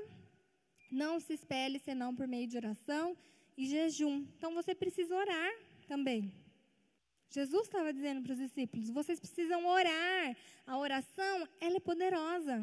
não 0.91 1.19
se 1.19 1.33
espelhe 1.33 1.79
senão 1.79 2.15
por 2.15 2.29
meio 2.29 2.47
de 2.47 2.59
oração 2.59 3.17
e 3.57 3.67
jejum. 3.67 4.27
Então 4.37 4.53
você 4.53 4.75
precisa 4.75 5.17
orar 5.17 5.53
também. 5.87 6.31
Jesus 7.31 7.63
estava 7.63 7.95
dizendo 7.95 8.23
para 8.23 8.33
os 8.33 8.39
discípulos: 8.39 8.91
vocês 8.91 9.19
precisam 9.19 9.65
orar. 9.67 10.37
A 10.67 10.77
oração, 10.77 11.49
ela 11.63 11.79
é 11.79 11.81
poderosa. 11.81 12.63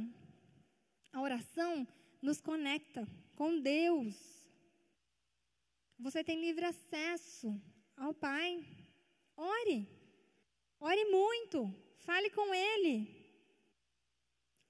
A 1.12 1.22
oração 1.22 1.88
nos 2.22 2.40
conecta 2.40 3.08
com 3.36 3.60
Deus. 3.60 4.14
Você 5.98 6.24
tem 6.24 6.40
livre 6.40 6.66
acesso 6.66 7.60
ao 7.98 8.14
Pai. 8.14 8.64
Ore. 9.36 9.90
Ore 10.80 11.06
muito. 11.06 11.85
Fale 12.06 12.30
com 12.30 12.54
Ele. 12.54 13.08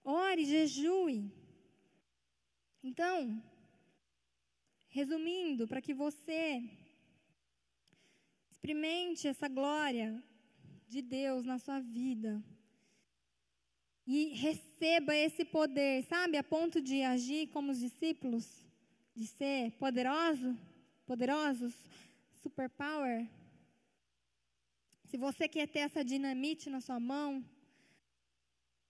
Ore, 0.03 0.45
jejue. 0.45 1.29
Então, 2.81 3.43
resumindo, 4.87 5.67
para 5.67 5.81
que 5.81 5.93
você 5.93 6.63
experimente 8.49 9.27
essa 9.27 9.49
glória 9.49 10.23
de 10.87 11.01
Deus 11.01 11.43
na 11.43 11.59
sua 11.59 11.81
vida 11.81 12.41
e 14.07 14.27
receba 14.27 15.13
esse 15.13 15.43
poder, 15.43 16.03
sabe, 16.03 16.37
a 16.37 16.43
ponto 16.43 16.79
de 16.79 17.01
agir 17.01 17.47
como 17.47 17.71
os 17.71 17.79
discípulos, 17.79 18.63
de 19.13 19.27
ser 19.27 19.71
poderoso, 19.71 20.57
poderosos, 21.05 21.73
superpower. 22.41 23.27
Se 25.15 25.19
você 25.27 25.47
quer 25.47 25.65
ter 25.65 25.79
essa 25.79 26.03
dinamite 26.03 26.69
na 26.69 26.81
sua 26.81 26.99
mão, 26.99 27.41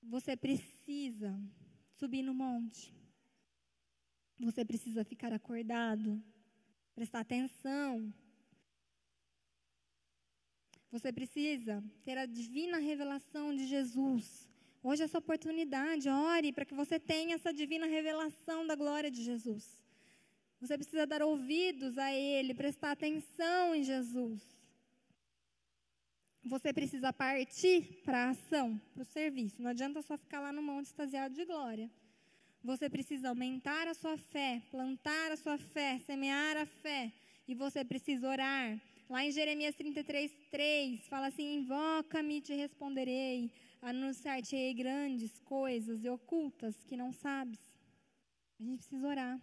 você 0.01 0.35
precisa 0.35 1.39
subir 1.99 2.23
no 2.23 2.33
monte. 2.33 2.91
Você 4.39 4.65
precisa 4.65 5.03
ficar 5.03 5.31
acordado, 5.31 6.19
prestar 6.95 7.19
atenção. 7.19 8.11
Você 10.89 11.13
precisa 11.13 11.83
ter 12.03 12.17
a 12.17 12.25
divina 12.25 12.79
revelação 12.79 13.55
de 13.55 13.67
Jesus. 13.67 14.49
Hoje 14.81 15.03
é 15.03 15.07
sua 15.07 15.19
oportunidade, 15.19 16.09
ore 16.09 16.51
para 16.51 16.65
que 16.65 16.73
você 16.73 16.99
tenha 16.99 17.35
essa 17.35 17.53
divina 17.53 17.85
revelação 17.85 18.65
da 18.65 18.73
glória 18.73 19.11
de 19.11 19.23
Jesus. 19.23 19.79
Você 20.59 20.75
precisa 20.75 21.05
dar 21.05 21.21
ouvidos 21.21 21.99
a 21.99 22.11
Ele, 22.11 22.55
prestar 22.55 22.93
atenção 22.93 23.75
em 23.75 23.83
Jesus 23.83 24.54
você 26.45 26.71
precisa 26.71 27.11
partir 27.11 28.01
para 28.05 28.25
a 28.25 28.29
ação, 28.29 28.79
para 28.93 29.01
o 29.01 29.05
serviço. 29.05 29.61
Não 29.61 29.71
adianta 29.71 30.01
só 30.03 30.15
ficar 30.15 30.39
lá 30.39 30.53
no 30.53 30.61
monte 30.61 30.85
extasiado 30.85 31.33
de 31.33 31.43
glória. 31.43 31.89
Você 32.63 32.87
precisa 32.87 33.29
aumentar 33.29 33.87
a 33.87 33.95
sua 33.95 34.15
fé, 34.15 34.61
plantar 34.69 35.31
a 35.31 35.37
sua 35.37 35.57
fé, 35.57 35.99
semear 36.05 36.55
a 36.57 36.65
fé. 36.65 37.11
E 37.47 37.55
você 37.55 37.83
precisa 37.83 38.29
orar. 38.29 38.79
Lá 39.09 39.25
em 39.25 39.31
Jeremias 39.31 39.75
33, 39.75 40.31
3, 40.51 41.07
fala 41.07 41.27
assim: 41.27 41.55
Invoca-me 41.57 42.37
e 42.37 42.41
te 42.41 42.53
responderei, 42.53 43.51
anunciar-te-ei 43.81 44.73
grandes 44.73 45.39
coisas 45.39 46.03
e 46.03 46.09
ocultas 46.09 46.75
que 46.83 46.95
não 46.95 47.11
sabes. 47.11 47.59
A 48.59 48.63
gente 48.63 48.77
precisa 48.77 49.07
orar. 49.07 49.39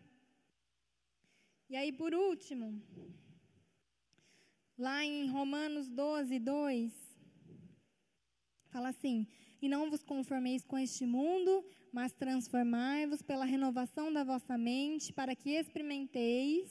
E 1.68 1.76
aí, 1.76 1.92
por 1.92 2.12
último, 2.12 2.82
Lá 4.78 5.04
em 5.04 5.28
Romanos 5.28 5.90
12, 5.90 6.38
2, 6.38 6.92
fala 8.70 8.88
assim: 8.88 9.26
E 9.60 9.68
não 9.68 9.90
vos 9.90 10.02
conformeis 10.02 10.64
com 10.64 10.78
este 10.78 11.04
mundo, 11.04 11.64
mas 11.92 12.14
transformai-vos 12.14 13.20
pela 13.20 13.44
renovação 13.44 14.12
da 14.12 14.24
vossa 14.24 14.56
mente, 14.56 15.12
para 15.12 15.36
que 15.36 15.50
experimenteis 15.50 16.70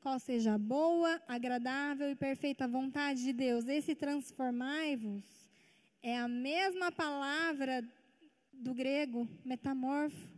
qual 0.00 0.18
seja 0.18 0.54
a 0.54 0.58
boa, 0.58 1.22
agradável 1.28 2.10
e 2.10 2.16
perfeita 2.16 2.66
vontade 2.66 3.22
de 3.22 3.32
Deus. 3.32 3.66
Esse 3.66 3.94
transformai-vos 3.94 5.24
é 6.02 6.18
a 6.18 6.28
mesma 6.28 6.90
palavra 6.90 7.82
do 8.52 8.74
grego 8.74 9.28
metamorfo, 9.44 10.28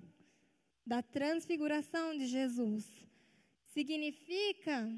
da 0.84 1.02
transfiguração 1.02 2.16
de 2.16 2.26
Jesus. 2.26 2.84
Significa 3.72 4.88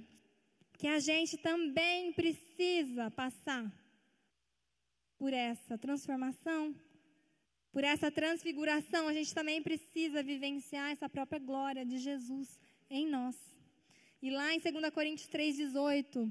que 0.78 0.86
a 0.86 1.00
gente 1.00 1.36
também 1.36 2.12
precisa 2.12 3.10
passar 3.10 3.66
por 5.18 5.32
essa 5.32 5.76
transformação, 5.76 6.72
por 7.72 7.82
essa 7.82 8.12
transfiguração, 8.12 9.08
a 9.08 9.12
gente 9.12 9.34
também 9.34 9.60
precisa 9.60 10.22
vivenciar 10.22 10.92
essa 10.92 11.08
própria 11.08 11.40
glória 11.40 11.84
de 11.84 11.98
Jesus 11.98 12.58
em 12.88 13.08
nós. 13.08 13.36
E 14.22 14.30
lá 14.30 14.54
em 14.54 14.60
2 14.60 14.90
Coríntios 14.90 15.28
3,18. 15.28 16.30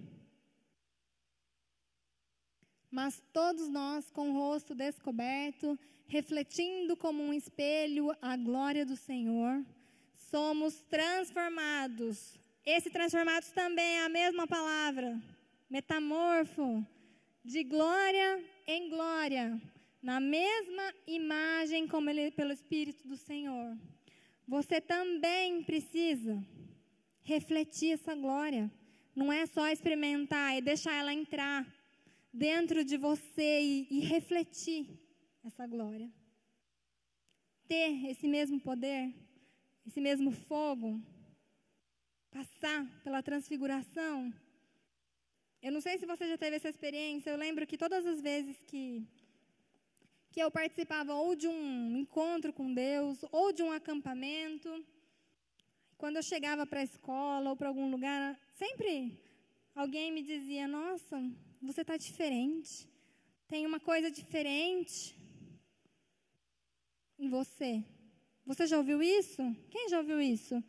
Mas 2.89 3.21
todos 3.33 3.67
nós, 3.67 4.09
com 4.09 4.29
o 4.29 4.33
rosto 4.33 4.73
descoberto, 4.73 5.77
refletindo 6.07 6.95
como 6.95 7.21
um 7.21 7.33
espelho 7.33 8.15
a 8.21 8.37
glória 8.37 8.85
do 8.85 8.95
Senhor, 8.95 9.63
somos 10.13 10.81
transformados. 10.83 12.39
Esse 12.69 12.89
transformados 12.89 13.49
também 13.51 13.93
é 13.95 14.03
a 14.03 14.09
mesma 14.09 14.45
palavra, 14.45 15.17
metamorfo, 15.69 16.85
de 17.41 17.63
glória 17.63 18.43
em 18.67 18.89
glória, 18.89 19.57
na 20.01 20.19
mesma 20.19 20.93
imagem 21.07 21.87
como 21.87 22.09
ele, 22.09 22.29
pelo 22.29 22.51
Espírito 22.51 23.07
do 23.07 23.15
Senhor. 23.15 23.73
Você 24.45 24.81
também 24.81 25.63
precisa 25.63 26.45
refletir 27.23 27.93
essa 27.93 28.13
glória. 28.13 28.69
Não 29.15 29.31
é 29.31 29.45
só 29.45 29.69
experimentar 29.69 30.57
e 30.57 30.61
deixar 30.61 30.91
ela 30.93 31.13
entrar 31.13 31.65
dentro 32.33 32.83
de 32.83 32.97
você 32.97 33.61
e, 33.61 33.87
e 33.89 33.99
refletir 34.01 34.89
essa 35.41 35.65
glória. 35.65 36.11
Ter 37.65 38.09
esse 38.09 38.27
mesmo 38.27 38.59
poder, 38.59 39.15
esse 39.85 40.01
mesmo 40.01 40.31
fogo, 40.31 41.01
passar 42.31 42.85
pela 43.03 43.23
transfiguração. 43.23 44.33
Eu 45.61 45.71
não 45.71 45.81
sei 45.81 45.97
se 45.97 46.05
você 46.05 46.27
já 46.27 46.37
teve 46.37 46.55
essa 46.57 46.69
experiência, 46.69 47.29
eu 47.29 47.37
lembro 47.37 47.65
que 47.65 47.77
todas 47.77 48.05
as 48.05 48.21
vezes 48.21 48.55
que, 48.67 49.07
que 50.31 50.39
eu 50.39 50.51
participava 50.51 51.13
ou 51.13 51.35
de 51.35 51.47
um 51.47 51.97
encontro 51.97 52.53
com 52.53 52.73
Deus, 52.73 53.25
ou 53.31 53.51
de 53.51 53.63
um 53.63 53.71
acampamento, 53.71 54.85
quando 55.97 56.17
eu 56.17 56.23
chegava 56.23 56.65
para 56.65 56.81
a 56.81 56.83
escola 56.83 57.49
ou 57.49 57.55
para 57.55 57.69
algum 57.69 57.89
lugar, 57.89 58.39
sempre 58.53 59.17
alguém 59.75 60.11
me 60.11 60.21
dizia: 60.21 60.67
Nossa, 60.67 61.17
você 61.61 61.81
está 61.81 61.97
diferente. 61.97 62.87
Tem 63.47 63.65
uma 63.65 63.79
coisa 63.79 64.11
diferente 64.11 65.15
em 67.17 67.29
você. 67.29 67.83
Você 68.45 68.67
já 68.67 68.77
ouviu 68.77 69.01
isso? 69.01 69.41
Quem 69.71 69.89
já 69.89 69.97
ouviu 69.97 70.21
isso? 70.21 70.63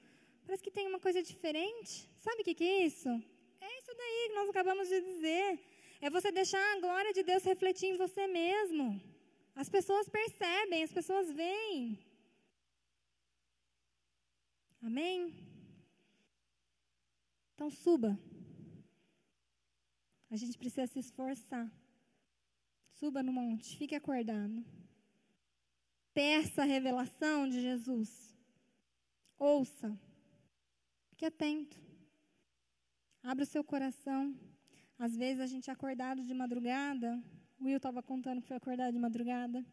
Parece 0.49 0.63
que 0.67 0.77
tem 0.77 0.87
uma 0.89 0.99
coisa 0.99 1.23
diferente. 1.23 1.95
Sabe 2.25 2.41
o 2.41 2.45
que, 2.45 2.55
que 2.55 2.65
é 2.65 2.87
isso? 2.87 3.11
É 3.61 3.71
isso 3.79 3.93
daí 3.95 4.29
que 4.29 4.35
nós 4.37 4.49
acabamos 4.49 4.89
de 4.89 4.99
dizer. 5.09 5.61
É 6.01 6.09
você 6.09 6.33
deixar 6.33 6.65
a 6.71 6.81
glória 6.81 7.13
de 7.13 7.23
Deus 7.23 7.45
refletir 7.45 7.89
em 7.91 7.99
você 7.99 8.27
mesmo. 8.27 8.87
As 9.55 9.69
pessoas 9.69 10.09
percebem, 10.09 10.83
as 10.83 10.91
pessoas 10.99 11.31
veem. 11.41 12.03
Amém? 14.81 15.19
Então 17.55 17.69
suba. 17.69 18.19
A 20.31 20.37
gente 20.37 20.57
precisa 20.57 20.87
se 20.87 20.99
esforçar. 20.99 21.71
Suba 22.99 23.23
no 23.23 23.35
monte, 23.35 23.77
fique 23.77 23.95
acordado. 23.95 24.65
Peça 26.15 26.63
a 26.63 26.71
revelação 26.75 27.47
de 27.47 27.61
Jesus. 27.61 28.35
Ouça. 29.39 30.08
Fique 31.19 31.27
atento. 31.27 31.77
Abra 33.25 33.43
o 33.43 33.47
seu 33.55 33.65
coração. 33.65 34.33
Às 34.97 35.17
vezes 35.17 35.41
a 35.41 35.49
gente 35.49 35.69
é 35.69 35.73
acordado 35.73 36.23
de 36.23 36.33
madrugada. 36.33 37.21
O 37.59 37.65
Will 37.65 37.79
estava 37.79 38.01
contando 38.01 38.41
que 38.41 38.47
foi 38.47 38.57
acordado 38.57 38.93
de 38.93 39.01
madrugada. 39.01 39.67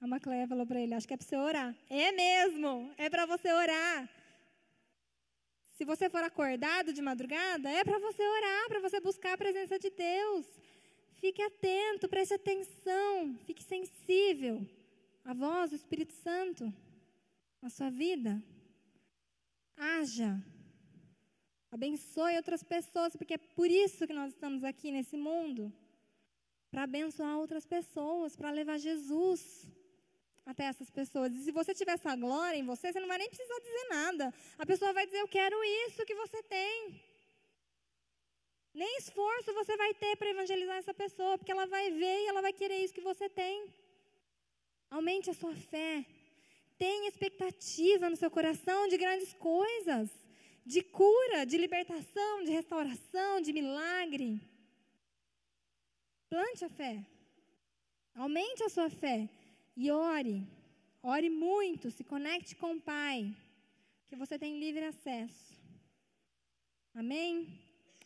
A 0.00 0.06
Macleia 0.06 0.46
falou 0.46 0.64
para 0.64 0.80
ele: 0.80 0.94
Acho 0.94 1.08
que 1.08 1.14
é 1.14 1.16
para 1.16 1.26
você 1.26 1.36
orar. 1.36 1.74
É 1.90 2.12
mesmo, 2.12 2.94
é 2.96 3.10
para 3.10 3.26
você 3.26 3.52
orar. 3.52 4.08
Se 5.76 5.84
você 5.84 6.08
for 6.08 6.22
acordado 6.22 6.92
de 6.92 7.02
madrugada, 7.02 7.68
é 7.68 7.82
para 7.82 7.98
você 7.98 8.22
orar, 8.22 8.68
para 8.68 8.78
você 8.78 9.00
buscar 9.00 9.32
a 9.32 9.38
presença 9.38 9.80
de 9.80 9.90
Deus. 9.90 10.46
Fique 11.16 11.42
atento, 11.42 12.08
preste 12.08 12.34
atenção, 12.34 13.36
fique 13.46 13.64
sensível 13.64 14.64
à 15.24 15.34
voz 15.34 15.70
do 15.70 15.76
Espírito 15.76 16.12
Santo 16.12 16.72
na 17.60 17.68
sua 17.68 17.90
vida. 17.90 18.40
Haja. 19.76 20.42
Abençoe 21.70 22.36
outras 22.36 22.62
pessoas, 22.62 23.14
porque 23.16 23.34
é 23.34 23.38
por 23.38 23.70
isso 23.70 24.06
que 24.06 24.12
nós 24.14 24.32
estamos 24.32 24.64
aqui 24.64 24.90
nesse 24.90 25.16
mundo 25.16 25.72
para 26.70 26.84
abençoar 26.84 27.38
outras 27.38 27.66
pessoas, 27.66 28.36
para 28.36 28.50
levar 28.50 28.78
Jesus 28.78 29.40
até 30.44 30.64
essas 30.64 30.90
pessoas. 30.90 31.32
E 31.34 31.42
se 31.44 31.50
você 31.50 31.74
tiver 31.74 31.92
essa 31.92 32.14
glória 32.16 32.58
em 32.58 32.64
você, 32.64 32.92
você 32.92 33.00
não 33.00 33.08
vai 33.08 33.18
nem 33.18 33.28
precisar 33.28 33.58
dizer 33.58 33.86
nada. 33.90 34.34
A 34.58 34.64
pessoa 34.64 34.92
vai 34.92 35.04
dizer: 35.06 35.20
Eu 35.20 35.28
quero 35.28 35.56
isso 35.86 36.06
que 36.06 36.14
você 36.14 36.42
tem. 36.42 37.00
Nem 38.72 38.98
esforço 38.98 39.54
você 39.54 39.74
vai 39.76 39.92
ter 39.94 40.16
para 40.16 40.30
evangelizar 40.30 40.76
essa 40.76 40.94
pessoa, 40.94 41.36
porque 41.38 41.50
ela 41.50 41.66
vai 41.66 41.90
ver 41.90 42.18
e 42.22 42.26
ela 42.26 42.42
vai 42.42 42.52
querer 42.52 42.78
isso 42.84 42.94
que 42.94 43.00
você 43.00 43.28
tem. 43.28 43.72
Aumente 44.90 45.30
a 45.30 45.34
sua 45.34 45.54
fé. 45.54 46.04
Tenha 46.78 47.08
expectativa 47.08 48.10
no 48.10 48.16
seu 48.16 48.30
coração 48.30 48.88
de 48.88 48.96
grandes 48.98 49.32
coisas, 49.34 50.10
de 50.64 50.82
cura, 50.82 51.46
de 51.46 51.56
libertação, 51.56 52.44
de 52.44 52.50
restauração, 52.50 53.40
de 53.40 53.52
milagre. 53.52 54.40
Plante 56.28 56.64
a 56.64 56.68
fé. 56.68 57.04
Aumente 58.14 58.62
a 58.62 58.68
sua 58.68 58.90
fé. 58.90 59.28
E 59.76 59.90
ore. 59.90 60.46
Ore 61.02 61.30
muito, 61.30 61.90
se 61.90 62.02
conecte 62.02 62.56
com 62.56 62.72
o 62.74 62.80
Pai, 62.80 63.32
que 64.06 64.16
você 64.16 64.38
tem 64.38 64.58
livre 64.58 64.84
acesso. 64.84 65.54
Amém? 66.92 67.46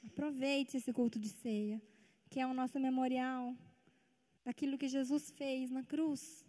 Aproveite 0.04 0.76
esse 0.76 0.92
culto 0.92 1.18
de 1.18 1.28
ceia, 1.28 1.80
que 2.28 2.40
é 2.40 2.46
o 2.46 2.52
nosso 2.52 2.78
memorial 2.78 3.56
daquilo 4.44 4.76
que 4.76 4.88
Jesus 4.88 5.30
fez 5.30 5.70
na 5.70 5.82
cruz. 5.82 6.44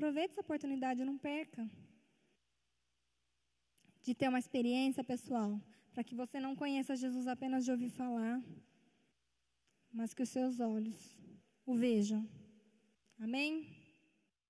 Aproveite 0.00 0.30
essa 0.30 0.40
oportunidade, 0.40 1.04
não 1.04 1.18
perca. 1.18 1.68
De 4.02 4.14
ter 4.14 4.28
uma 4.28 4.38
experiência 4.38 5.04
pessoal, 5.04 5.60
para 5.92 6.02
que 6.02 6.14
você 6.14 6.40
não 6.40 6.56
conheça 6.56 6.96
Jesus 6.96 7.26
apenas 7.26 7.66
de 7.66 7.70
ouvir 7.70 7.90
falar, 7.90 8.42
mas 9.92 10.14
que 10.14 10.22
os 10.22 10.30
seus 10.30 10.58
olhos 10.58 10.96
o 11.66 11.74
vejam. 11.74 12.26
Amém? 13.18 13.79